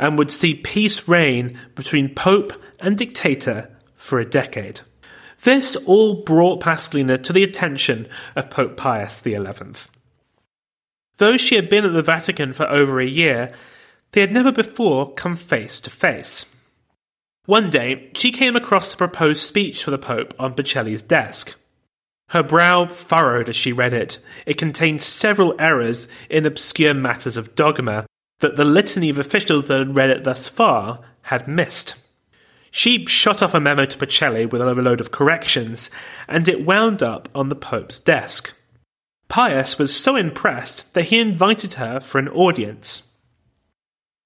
and 0.00 0.18
would 0.18 0.30
see 0.30 0.54
peace 0.54 1.06
reign 1.06 1.56
between 1.76 2.14
Pope 2.14 2.54
and 2.80 2.96
dictator 2.96 3.70
for 3.94 4.18
a 4.18 4.28
decade. 4.28 4.80
This 5.44 5.76
all 5.76 6.22
brought 6.22 6.62
Pascalina 6.62 7.22
to 7.22 7.32
the 7.32 7.44
attention 7.44 8.08
of 8.34 8.50
Pope 8.50 8.76
Pius 8.76 9.22
XI. 9.22 9.36
Though 11.18 11.36
she 11.36 11.54
had 11.54 11.68
been 11.68 11.84
at 11.84 11.92
the 11.92 12.02
Vatican 12.02 12.54
for 12.54 12.66
over 12.66 12.98
a 12.98 13.06
year, 13.06 13.52
they 14.12 14.22
had 14.22 14.32
never 14.32 14.50
before 14.50 15.12
come 15.14 15.36
face 15.36 15.80
to 15.82 15.90
face. 15.90 16.56
One 17.44 17.68
day, 17.68 18.10
she 18.14 18.32
came 18.32 18.56
across 18.56 18.90
the 18.90 18.96
proposed 18.96 19.42
speech 19.42 19.84
for 19.84 19.90
the 19.90 19.98
Pope 19.98 20.34
on 20.38 20.54
Pacelli's 20.54 21.02
desk. 21.02 21.54
Her 22.28 22.42
brow 22.42 22.86
furrowed 22.86 23.48
as 23.48 23.56
she 23.56 23.72
read 23.72 23.92
it. 23.92 24.18
It 24.46 24.56
contained 24.56 25.02
several 25.02 25.54
errors 25.58 26.08
in 26.30 26.46
obscure 26.46 26.94
matters 26.94 27.36
of 27.36 27.54
dogma 27.54 28.06
that 28.40 28.56
the 28.56 28.64
litany 28.64 29.08
of 29.08 29.18
officials 29.18 29.66
that 29.68 29.78
had 29.78 29.96
read 29.96 30.10
it 30.10 30.24
thus 30.24 30.48
far 30.48 31.00
had 31.22 31.46
missed. 31.46 31.94
She 32.70 33.06
shot 33.06 33.42
off 33.42 33.54
a 33.54 33.60
memo 33.60 33.84
to 33.86 33.98
Pacelli 33.98 34.50
with 34.50 34.60
a 34.60 34.74
load 34.74 35.00
of 35.00 35.10
corrections, 35.10 35.90
and 36.28 36.48
it 36.48 36.64
wound 36.64 37.02
up 37.02 37.28
on 37.34 37.48
the 37.48 37.56
Pope's 37.56 37.98
desk. 37.98 38.54
Pius 39.28 39.78
was 39.78 39.94
so 39.94 40.16
impressed 40.16 40.92
that 40.94 41.06
he 41.06 41.20
invited 41.20 41.74
her 41.74 42.00
for 42.00 42.18
an 42.18 42.28
audience. 42.28 43.08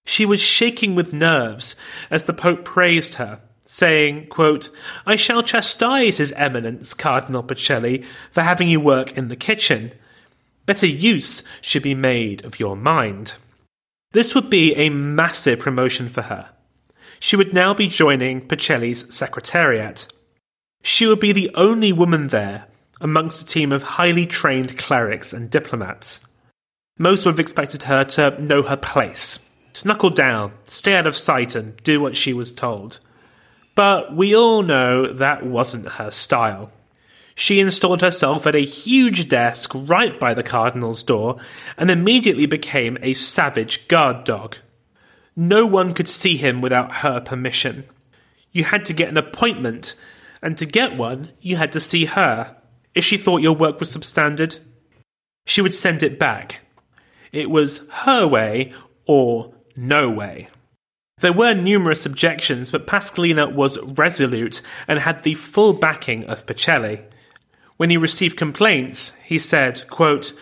She 0.06 0.26
was 0.26 0.40
shaking 0.40 0.94
with 0.94 1.12
nerves 1.12 1.76
as 2.10 2.24
the 2.24 2.32
Pope 2.34 2.64
praised 2.64 3.14
her, 3.14 3.40
saying, 3.64 4.26
quote, 4.28 4.68
I 5.06 5.16
shall 5.16 5.42
chastise 5.42 6.18
His 6.18 6.32
Eminence, 6.32 6.92
Cardinal 6.92 7.42
Pacelli, 7.42 8.04
for 8.30 8.42
having 8.42 8.68
you 8.68 8.80
work 8.80 9.16
in 9.16 9.28
the 9.28 9.36
kitchen. 9.36 9.92
Better 10.66 10.86
use 10.86 11.42
should 11.62 11.82
be 11.82 11.94
made 11.94 12.44
of 12.44 12.60
your 12.60 12.76
mind. 12.76 13.34
This 14.14 14.34
would 14.34 14.48
be 14.48 14.74
a 14.74 14.88
massive 14.88 15.58
promotion 15.58 16.08
for 16.08 16.22
her 16.22 16.48
she 17.24 17.36
would 17.36 17.54
now 17.54 17.72
be 17.72 17.86
joining 17.86 18.46
Pacelli's 18.46 19.14
secretariat. 19.16 20.06
She 20.82 21.06
would 21.06 21.20
be 21.20 21.32
the 21.32 21.50
only 21.54 21.90
woman 21.90 22.28
there 22.28 22.66
amongst 23.00 23.40
a 23.40 23.46
team 23.46 23.72
of 23.72 23.82
highly 23.82 24.26
trained 24.26 24.76
clerics 24.76 25.32
and 25.32 25.48
diplomats. 25.48 26.26
Most 26.98 27.24
would 27.24 27.32
have 27.32 27.40
expected 27.40 27.84
her 27.84 28.04
to 28.04 28.42
know 28.44 28.62
her 28.62 28.76
place, 28.76 29.38
to 29.72 29.88
knuckle 29.88 30.10
down, 30.10 30.52
stay 30.66 30.94
out 30.94 31.06
of 31.06 31.16
sight, 31.16 31.54
and 31.54 31.74
do 31.78 31.98
what 31.98 32.14
she 32.14 32.34
was 32.34 32.52
told. 32.52 33.00
But 33.74 34.14
we 34.14 34.36
all 34.36 34.60
know 34.60 35.10
that 35.10 35.46
wasn't 35.46 35.92
her 35.92 36.10
style. 36.10 36.70
She 37.34 37.60
installed 37.60 38.00
herself 38.00 38.46
at 38.46 38.54
a 38.54 38.64
huge 38.64 39.28
desk 39.28 39.72
right 39.74 40.18
by 40.20 40.34
the 40.34 40.42
Cardinal's 40.42 41.02
door 41.02 41.38
and 41.76 41.90
immediately 41.90 42.46
became 42.46 42.96
a 43.02 43.14
savage 43.14 43.88
guard 43.88 44.24
dog. 44.24 44.56
No 45.36 45.66
one 45.66 45.94
could 45.94 46.08
see 46.08 46.36
him 46.36 46.60
without 46.60 46.96
her 46.96 47.20
permission. 47.20 47.84
You 48.52 48.64
had 48.64 48.84
to 48.84 48.92
get 48.92 49.08
an 49.08 49.16
appointment, 49.16 49.96
and 50.40 50.56
to 50.58 50.66
get 50.66 50.96
one, 50.96 51.30
you 51.40 51.56
had 51.56 51.72
to 51.72 51.80
see 51.80 52.04
her. 52.04 52.56
If 52.94 53.04
she 53.04 53.16
thought 53.16 53.42
your 53.42 53.56
work 53.56 53.80
was 53.80 53.94
substandard, 53.94 54.60
she 55.44 55.60
would 55.60 55.74
send 55.74 56.04
it 56.04 56.20
back. 56.20 56.60
It 57.32 57.50
was 57.50 57.86
her 57.90 58.28
way 58.28 58.72
or 59.06 59.54
no 59.74 60.08
way. 60.08 60.48
There 61.18 61.32
were 61.32 61.54
numerous 61.54 62.06
objections, 62.06 62.70
but 62.70 62.86
Pascalina 62.86 63.52
was 63.52 63.78
resolute 63.80 64.62
and 64.86 65.00
had 65.00 65.22
the 65.22 65.34
full 65.34 65.72
backing 65.72 66.24
of 66.26 66.46
Pacelli. 66.46 67.04
When 67.76 67.90
he 67.90 67.96
received 67.96 68.36
complaints, 68.36 69.14
he 69.24 69.38
said, 69.38 69.88
quote, 69.88 70.32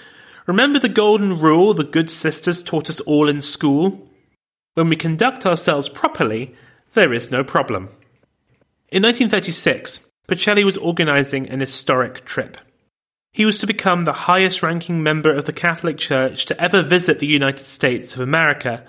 Remember 0.46 0.78
the 0.78 0.88
golden 0.88 1.38
rule 1.38 1.72
the 1.72 1.84
good 1.84 2.10
sisters 2.10 2.62
taught 2.62 2.90
us 2.90 3.00
all 3.00 3.28
in 3.28 3.40
school? 3.40 4.08
When 4.74 4.88
we 4.88 4.96
conduct 4.96 5.46
ourselves 5.46 5.88
properly, 5.88 6.54
there 6.94 7.12
is 7.12 7.30
no 7.30 7.44
problem. 7.44 7.84
In 8.88 9.02
1936, 9.02 10.10
Pacelli 10.28 10.64
was 10.64 10.76
organizing 10.78 11.48
an 11.48 11.60
historic 11.60 12.24
trip. 12.24 12.58
He 13.32 13.46
was 13.46 13.58
to 13.58 13.66
become 13.66 14.04
the 14.04 14.12
highest 14.12 14.62
ranking 14.62 15.02
member 15.02 15.32
of 15.32 15.46
the 15.46 15.52
Catholic 15.52 15.96
Church 15.96 16.44
to 16.46 16.60
ever 16.60 16.82
visit 16.82 17.18
the 17.18 17.26
United 17.26 17.64
States 17.64 18.14
of 18.14 18.20
America, 18.20 18.84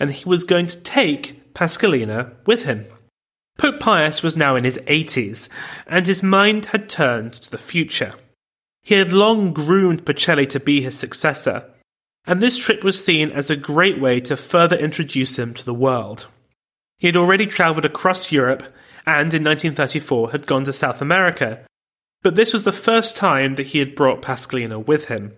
and 0.00 0.10
he 0.10 0.24
was 0.26 0.44
going 0.44 0.66
to 0.68 0.80
take 0.80 1.52
Pascalina 1.52 2.34
with 2.46 2.64
him. 2.64 2.86
Pope 3.58 3.80
Pius 3.80 4.22
was 4.22 4.36
now 4.36 4.56
in 4.56 4.64
his 4.64 4.78
80s, 4.86 5.48
and 5.86 6.06
his 6.06 6.22
mind 6.22 6.66
had 6.66 6.88
turned 6.88 7.32
to 7.34 7.50
the 7.50 7.58
future. 7.58 8.14
He 8.82 8.94
had 8.96 9.12
long 9.12 9.52
groomed 9.52 10.04
Pacelli 10.04 10.48
to 10.50 10.60
be 10.60 10.82
his 10.82 10.98
successor, 10.98 11.64
and 12.26 12.40
this 12.40 12.58
trip 12.58 12.82
was 12.82 13.02
seen 13.02 13.30
as 13.30 13.50
a 13.50 13.56
great 13.56 14.00
way 14.00 14.20
to 14.20 14.36
further 14.36 14.76
introduce 14.76 15.38
him 15.38 15.54
to 15.54 15.64
the 15.64 15.74
world. 15.74 16.26
He 16.98 17.06
had 17.06 17.16
already 17.16 17.46
travelled 17.46 17.84
across 17.84 18.32
Europe 18.32 18.62
and 19.06 19.34
in 19.34 19.44
1934 19.44 20.32
had 20.32 20.46
gone 20.46 20.64
to 20.64 20.72
South 20.72 21.02
America, 21.02 21.66
but 22.22 22.34
this 22.34 22.52
was 22.52 22.64
the 22.64 22.72
first 22.72 23.16
time 23.16 23.54
that 23.54 23.68
he 23.68 23.78
had 23.78 23.94
brought 23.94 24.22
Pascalina 24.22 24.84
with 24.84 25.08
him. 25.08 25.32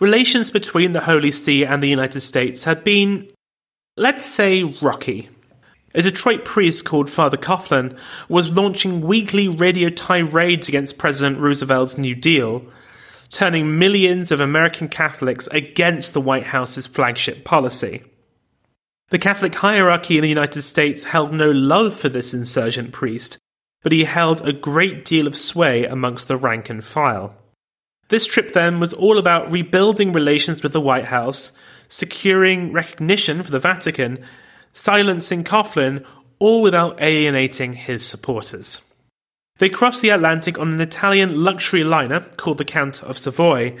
Relations 0.00 0.50
between 0.50 0.92
the 0.92 1.00
Holy 1.00 1.32
See 1.32 1.64
and 1.64 1.82
the 1.82 1.88
United 1.88 2.20
States 2.20 2.64
had 2.64 2.84
been, 2.84 3.28
let's 3.96 4.26
say, 4.26 4.62
rocky. 4.62 5.28
A 5.96 6.02
Detroit 6.02 6.44
priest 6.44 6.84
called 6.84 7.08
Father 7.08 7.38
Coughlin 7.38 7.98
was 8.28 8.52
launching 8.52 9.00
weekly 9.00 9.48
radio 9.48 9.88
tirades 9.88 10.68
against 10.68 10.98
President 10.98 11.38
Roosevelt's 11.38 11.96
New 11.96 12.14
Deal, 12.14 12.66
turning 13.30 13.78
millions 13.78 14.30
of 14.30 14.38
American 14.38 14.88
Catholics 14.88 15.46
against 15.46 16.12
the 16.12 16.20
White 16.20 16.44
House's 16.44 16.86
flagship 16.86 17.46
policy. 17.46 18.04
The 19.08 19.18
Catholic 19.18 19.54
hierarchy 19.54 20.18
in 20.18 20.22
the 20.22 20.28
United 20.28 20.60
States 20.60 21.04
held 21.04 21.32
no 21.32 21.50
love 21.50 21.94
for 21.94 22.10
this 22.10 22.34
insurgent 22.34 22.92
priest, 22.92 23.38
but 23.82 23.92
he 23.92 24.04
held 24.04 24.46
a 24.46 24.52
great 24.52 25.02
deal 25.02 25.26
of 25.26 25.34
sway 25.34 25.86
amongst 25.86 26.28
the 26.28 26.36
rank 26.36 26.68
and 26.68 26.84
file. 26.84 27.34
This 28.08 28.26
trip 28.26 28.52
then 28.52 28.80
was 28.80 28.92
all 28.92 29.16
about 29.16 29.50
rebuilding 29.50 30.12
relations 30.12 30.62
with 30.62 30.74
the 30.74 30.80
White 30.80 31.06
House, 31.06 31.52
securing 31.88 32.70
recognition 32.70 33.42
for 33.42 33.50
the 33.50 33.58
Vatican, 33.58 34.22
silencing 34.76 35.42
Coughlin, 35.42 36.04
all 36.38 36.60
without 36.60 37.02
alienating 37.02 37.72
his 37.72 38.04
supporters. 38.04 38.82
They 39.58 39.70
crossed 39.70 40.02
the 40.02 40.10
Atlantic 40.10 40.58
on 40.58 40.74
an 40.74 40.80
Italian 40.80 41.42
luxury 41.42 41.82
liner 41.82 42.20
called 42.20 42.58
the 42.58 42.64
Count 42.64 43.02
of 43.02 43.16
Savoy, 43.16 43.76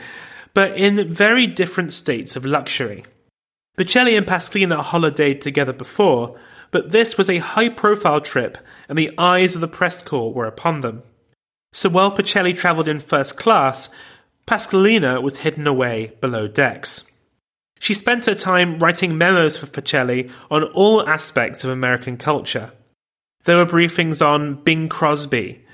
but 0.54 0.72
in 0.72 1.12
very 1.12 1.46
different 1.46 1.92
states 1.92 2.34
of 2.34 2.46
luxury. 2.46 3.04
Pacelli 3.76 4.16
and 4.16 4.26
Pascalina 4.26 4.82
holidayed 4.82 5.42
together 5.42 5.74
before, 5.74 6.38
but 6.70 6.92
this 6.92 7.18
was 7.18 7.28
a 7.28 7.38
high 7.38 7.68
profile 7.68 8.22
trip 8.22 8.56
and 8.88 8.96
the 8.96 9.12
eyes 9.18 9.54
of 9.54 9.60
the 9.60 9.68
press 9.68 10.02
corps 10.02 10.32
were 10.32 10.46
upon 10.46 10.80
them. 10.80 11.02
So 11.74 11.90
while 11.90 12.16
Pacelli 12.16 12.56
travelled 12.56 12.88
in 12.88 13.00
first 13.00 13.36
class, 13.36 13.90
Pascalina 14.46 15.22
was 15.22 15.38
hidden 15.38 15.66
away 15.66 16.12
below 16.22 16.48
decks. 16.48 17.04
She 17.78 17.94
spent 17.94 18.26
her 18.26 18.34
time 18.34 18.78
writing 18.78 19.18
memos 19.18 19.56
for 19.56 19.66
Pacelli 19.66 20.30
on 20.50 20.64
all 20.64 21.06
aspects 21.06 21.64
of 21.64 21.70
American 21.70 22.16
culture. 22.16 22.72
There 23.44 23.58
were 23.58 23.66
briefings 23.66 24.26
on 24.26 24.62
Bing 24.62 24.88
Crosby, 24.88 25.64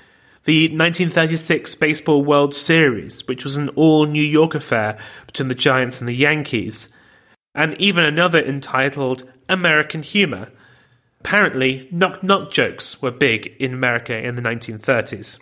the 0.43 0.67
1936 0.67 1.75
Baseball 1.75 2.23
World 2.23 2.53
Series, 2.53 3.27
which 3.27 3.43
was 3.43 3.55
an 3.57 3.69
all 3.69 4.05
New 4.05 4.23
York 4.23 4.53
affair 4.53 4.99
between 5.25 5.47
the 5.47 5.55
Giants 5.55 5.99
and 5.99 6.07
the 6.07 6.13
Yankees, 6.13 6.89
and 7.55 7.79
even 7.79 8.03
another 8.03 8.39
entitled 8.39 9.27
American 9.47 10.03
Humor. 10.03 10.51
Apparently, 11.21 11.87
knock 11.91 12.21
knock 12.21 12.51
jokes 12.51 13.01
were 13.01 13.11
big 13.11 13.55
in 13.59 13.73
America 13.73 14.17
in 14.17 14.35
the 14.35 14.41
1930s. 14.41 15.39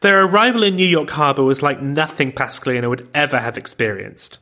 Their 0.00 0.24
arrival 0.24 0.62
in 0.62 0.76
New 0.76 0.86
York 0.86 1.10
Harbor 1.10 1.42
was 1.42 1.62
like 1.62 1.82
nothing 1.82 2.30
Pascalina 2.30 2.88
would 2.88 3.08
ever 3.14 3.38
have 3.38 3.58
experienced. 3.58 4.38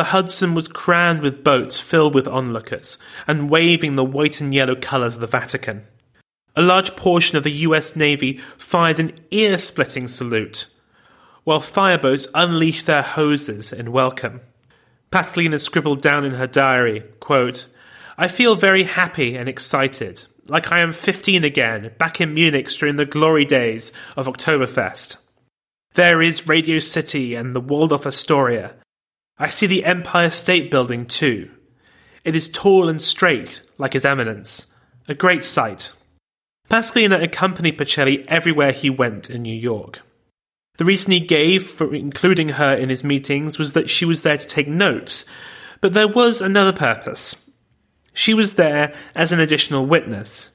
The 0.00 0.16
Hudson 0.16 0.54
was 0.54 0.66
crammed 0.66 1.20
with 1.20 1.44
boats 1.44 1.78
filled 1.78 2.14
with 2.14 2.26
onlookers 2.26 2.96
and 3.26 3.50
waving 3.50 3.96
the 3.96 4.02
white 4.02 4.40
and 4.40 4.54
yellow 4.54 4.74
colours 4.74 5.16
of 5.16 5.20
the 5.20 5.26
Vatican. 5.26 5.82
A 6.56 6.62
large 6.62 6.96
portion 6.96 7.36
of 7.36 7.44
the 7.44 7.52
US 7.68 7.94
Navy 7.94 8.38
fired 8.56 8.98
an 8.98 9.12
ear 9.30 9.58
splitting 9.58 10.08
salute, 10.08 10.68
while 11.44 11.60
fireboats 11.60 12.28
unleashed 12.32 12.86
their 12.86 13.02
hoses 13.02 13.74
in 13.74 13.92
welcome. 13.92 14.40
Pascalina 15.12 15.60
scribbled 15.60 16.00
down 16.00 16.24
in 16.24 16.32
her 16.32 16.46
diary, 16.46 17.00
quote, 17.20 17.66
I 18.16 18.28
feel 18.28 18.56
very 18.56 18.84
happy 18.84 19.36
and 19.36 19.50
excited, 19.50 20.24
like 20.46 20.72
I 20.72 20.80
am 20.80 20.92
15 20.92 21.44
again, 21.44 21.92
back 21.98 22.22
in 22.22 22.32
Munich 22.32 22.70
during 22.70 22.96
the 22.96 23.04
glory 23.04 23.44
days 23.44 23.92
of 24.16 24.28
Oktoberfest. 24.28 25.18
There 25.92 26.22
is 26.22 26.48
Radio 26.48 26.78
City 26.78 27.34
and 27.34 27.54
the 27.54 27.60
Waldorf 27.60 28.06
Astoria. 28.06 28.76
I 29.42 29.48
see 29.48 29.66
the 29.66 29.86
Empire 29.86 30.28
State 30.28 30.70
Building 30.70 31.06
too. 31.06 31.50
It 32.24 32.34
is 32.34 32.46
tall 32.46 32.90
and 32.90 33.00
straight, 33.00 33.62
like 33.78 33.94
His 33.94 34.04
Eminence. 34.04 34.66
A 35.08 35.14
great 35.14 35.42
sight. 35.42 35.92
Pascalina 36.68 37.22
accompanied 37.22 37.78
Pacelli 37.78 38.26
everywhere 38.28 38.72
he 38.72 38.90
went 38.90 39.30
in 39.30 39.40
New 39.40 39.56
York. 39.56 40.02
The 40.76 40.84
reason 40.84 41.12
he 41.12 41.20
gave 41.20 41.64
for 41.64 41.94
including 41.94 42.50
her 42.50 42.74
in 42.74 42.90
his 42.90 43.02
meetings 43.02 43.58
was 43.58 43.72
that 43.72 43.88
she 43.88 44.04
was 44.04 44.22
there 44.22 44.36
to 44.36 44.46
take 44.46 44.68
notes, 44.68 45.24
but 45.80 45.94
there 45.94 46.06
was 46.06 46.42
another 46.42 46.74
purpose. 46.74 47.50
She 48.12 48.34
was 48.34 48.54
there 48.54 48.94
as 49.14 49.32
an 49.32 49.40
additional 49.40 49.86
witness, 49.86 50.52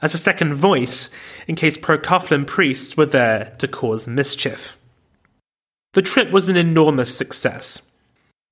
as 0.00 0.14
a 0.14 0.18
second 0.18 0.54
voice 0.54 1.10
in 1.46 1.54
case 1.54 1.76
pro 1.76 1.98
Coughlin 1.98 2.46
priests 2.46 2.96
were 2.96 3.04
there 3.04 3.54
to 3.58 3.68
cause 3.68 4.08
mischief. 4.08 4.78
The 5.92 6.00
trip 6.02 6.30
was 6.30 6.48
an 6.48 6.56
enormous 6.56 7.14
success. 7.14 7.82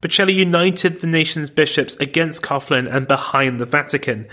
Pacelli 0.04 0.34
united 0.34 0.96
the 1.00 1.06
nation's 1.06 1.48
bishops 1.48 1.96
against 1.96 2.42
Coughlin 2.42 2.94
and 2.94 3.08
behind 3.08 3.58
the 3.58 3.64
Vatican, 3.64 4.26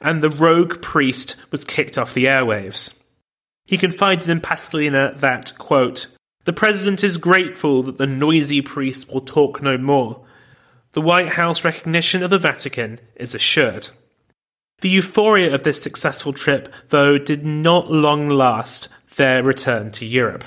and 0.00 0.22
the 0.22 0.30
rogue 0.30 0.80
priest 0.80 1.34
was 1.50 1.64
kicked 1.64 1.98
off 1.98 2.14
the 2.14 2.26
airwaves. 2.26 2.96
He 3.66 3.78
confided 3.78 4.28
in 4.28 4.40
Pascalina 4.40 5.18
that, 5.18 5.58
quote, 5.58 6.06
the 6.44 6.52
president 6.52 7.02
is 7.02 7.16
grateful 7.16 7.82
that 7.82 7.98
the 7.98 8.06
noisy 8.06 8.62
priest 8.62 9.12
will 9.12 9.20
talk 9.20 9.60
no 9.60 9.76
more, 9.76 10.24
the 10.92 11.00
White 11.00 11.30
House 11.30 11.64
recognition 11.64 12.22
of 12.22 12.30
the 12.30 12.38
Vatican 12.38 13.00
is 13.16 13.34
assured. 13.34 13.88
The 14.82 14.88
euphoria 14.88 15.52
of 15.52 15.64
this 15.64 15.82
successful 15.82 16.32
trip, 16.32 16.72
though, 16.90 17.18
did 17.18 17.44
not 17.44 17.90
long 17.90 18.28
last 18.28 18.88
their 19.16 19.42
return 19.42 19.90
to 19.90 20.06
Europe. 20.06 20.44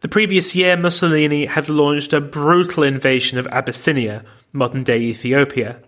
The 0.00 0.08
previous 0.08 0.54
year, 0.54 0.76
Mussolini 0.76 1.46
had 1.46 1.68
launched 1.68 2.12
a 2.12 2.20
brutal 2.20 2.82
invasion 2.82 3.38
of 3.38 3.46
Abyssinia, 3.48 4.24
modern 4.52 4.84
day 4.84 4.98
Ethiopia. 4.98 5.82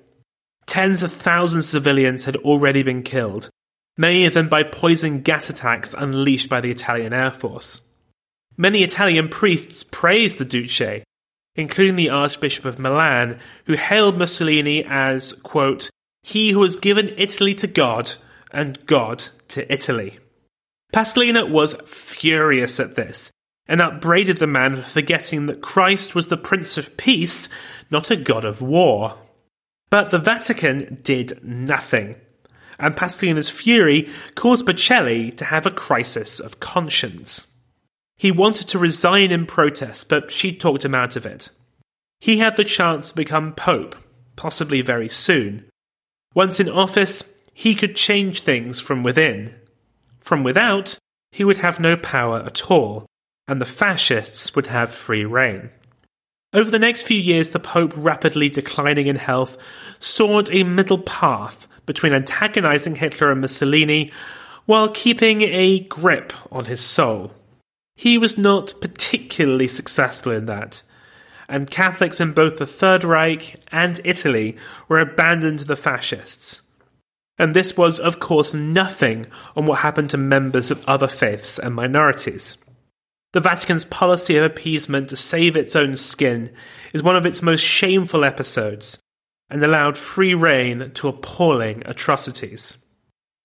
Tens 0.66 1.02
of 1.02 1.12
thousands 1.12 1.66
of 1.66 1.82
civilians 1.82 2.24
had 2.24 2.36
already 2.36 2.82
been 2.82 3.02
killed, 3.02 3.50
many 3.96 4.26
of 4.26 4.34
them 4.34 4.48
by 4.48 4.62
poison 4.62 5.20
gas 5.22 5.50
attacks 5.50 5.94
unleashed 5.94 6.48
by 6.48 6.60
the 6.60 6.70
Italian 6.70 7.12
Air 7.12 7.30
Force. 7.30 7.80
Many 8.56 8.82
Italian 8.82 9.28
priests 9.28 9.82
praised 9.82 10.38
the 10.38 10.44
Duce 10.44 11.02
including 11.58 11.96
the 11.96 12.08
Archbishop 12.08 12.64
of 12.64 12.78
Milan, 12.78 13.40
who 13.64 13.74
hailed 13.74 14.16
Mussolini 14.16 14.84
as, 14.84 15.32
quote, 15.32 15.90
he 16.22 16.52
who 16.52 16.62
has 16.62 16.76
given 16.76 17.12
Italy 17.16 17.54
to 17.56 17.66
God 17.66 18.12
and 18.52 18.86
God 18.86 19.24
to 19.48 19.70
Italy. 19.70 20.18
Pascalina 20.94 21.50
was 21.50 21.74
furious 21.86 22.78
at 22.78 22.94
this 22.94 23.30
and 23.68 23.80
upbraided 23.80 24.38
the 24.38 24.46
man 24.46 24.76
for 24.76 24.82
forgetting 24.82 25.46
that 25.46 25.60
Christ 25.60 26.14
was 26.14 26.28
the 26.28 26.36
Prince 26.36 26.78
of 26.78 26.96
Peace, 26.96 27.48
not 27.90 28.10
a 28.10 28.16
god 28.16 28.44
of 28.44 28.62
war. 28.62 29.18
But 29.90 30.10
the 30.10 30.18
Vatican 30.18 30.98
did 31.04 31.44
nothing, 31.44 32.16
and 32.78 32.96
Pascalina's 32.96 33.50
fury 33.50 34.08
caused 34.34 34.66
Pacelli 34.66 35.36
to 35.36 35.44
have 35.44 35.66
a 35.66 35.70
crisis 35.70 36.40
of 36.40 36.60
conscience. 36.60 37.54
He 38.16 38.32
wanted 38.32 38.68
to 38.68 38.78
resign 38.78 39.30
in 39.30 39.46
protest, 39.46 40.08
but 40.08 40.30
she 40.30 40.56
talked 40.56 40.84
him 40.84 40.94
out 40.94 41.16
of 41.16 41.26
it. 41.26 41.50
He 42.20 42.38
had 42.38 42.56
the 42.56 42.64
chance 42.64 43.10
to 43.10 43.16
become 43.16 43.54
Pope, 43.54 43.94
possibly 44.34 44.80
very 44.80 45.08
soon. 45.08 45.66
Once 46.34 46.58
in 46.58 46.68
office, 46.68 47.34
he 47.52 47.74
could 47.74 47.96
change 47.96 48.40
things 48.40 48.80
from 48.80 49.02
within. 49.02 49.54
From 50.20 50.42
without, 50.42 50.98
he 51.32 51.44
would 51.44 51.58
have 51.58 51.80
no 51.80 51.96
power 51.96 52.40
at 52.40 52.70
all, 52.70 53.06
and 53.48 53.60
the 53.60 53.66
fascists 53.66 54.54
would 54.54 54.66
have 54.66 54.94
free 54.94 55.24
reign. 55.24 55.70
Over 56.52 56.70
the 56.70 56.78
next 56.78 57.02
few 57.02 57.18
years, 57.18 57.48
the 57.48 57.58
Pope, 57.58 57.92
rapidly 57.96 58.48
declining 58.48 59.06
in 59.06 59.16
health, 59.16 59.56
sought 59.98 60.52
a 60.52 60.62
middle 60.62 60.98
path 60.98 61.66
between 61.86 62.12
antagonizing 62.12 62.96
Hitler 62.96 63.32
and 63.32 63.40
Mussolini 63.40 64.12
while 64.66 64.88
keeping 64.88 65.42
a 65.42 65.80
grip 65.80 66.32
on 66.52 66.66
his 66.66 66.80
soul. 66.80 67.32
He 67.96 68.18
was 68.18 68.38
not 68.38 68.74
particularly 68.80 69.66
successful 69.66 70.32
in 70.32 70.46
that, 70.46 70.82
and 71.48 71.70
Catholics 71.70 72.20
in 72.20 72.32
both 72.32 72.58
the 72.58 72.66
Third 72.66 73.02
Reich 73.02 73.56
and 73.72 74.00
Italy 74.04 74.56
were 74.88 75.00
abandoned 75.00 75.60
to 75.60 75.64
the 75.64 75.76
fascists. 75.76 76.62
And 77.38 77.54
this 77.54 77.76
was, 77.76 77.98
of 77.98 78.20
course, 78.20 78.52
nothing 78.52 79.26
on 79.56 79.64
what 79.66 79.80
happened 79.80 80.10
to 80.10 80.18
members 80.18 80.70
of 80.70 80.84
other 80.86 81.08
faiths 81.08 81.58
and 81.58 81.74
minorities. 81.74 82.58
The 83.32 83.40
Vatican's 83.40 83.84
policy 83.84 84.36
of 84.36 84.44
appeasement 84.44 85.10
to 85.10 85.16
save 85.16 85.56
its 85.56 85.76
own 85.76 85.96
skin 85.96 86.50
is 86.92 87.02
one 87.02 87.16
of 87.16 87.26
its 87.26 87.42
most 87.42 87.60
shameful 87.60 88.24
episodes, 88.24 89.02
and 89.50 89.62
allowed 89.62 89.96
free 89.96 90.34
rein 90.34 90.90
to 90.94 91.08
appalling 91.08 91.82
atrocities. 91.86 92.78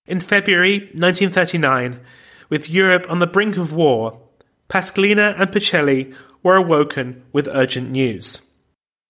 In 0.06 0.20
February 0.20 0.78
1939, 0.94 2.00
with 2.48 2.70
Europe 2.70 3.06
on 3.08 3.18
the 3.18 3.26
brink 3.26 3.56
of 3.56 3.72
war, 3.72 4.20
Pascalina 4.68 5.38
and 5.38 5.50
Pacelli 5.50 6.14
were 6.42 6.56
awoken 6.56 7.22
with 7.32 7.48
urgent 7.50 7.90
news. 7.90 8.42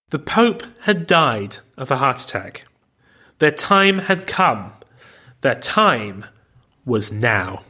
The 0.09 0.19
Pope 0.19 0.63
had 0.81 1.07
died 1.07 1.57
of 1.77 1.91
a 1.91 1.97
heart 1.97 2.23
attack. 2.23 2.65
Their 3.39 3.51
time 3.51 3.99
had 3.99 4.27
come. 4.27 4.71
Their 5.41 5.55
time 5.55 6.25
was 6.85 7.11
now. 7.11 7.63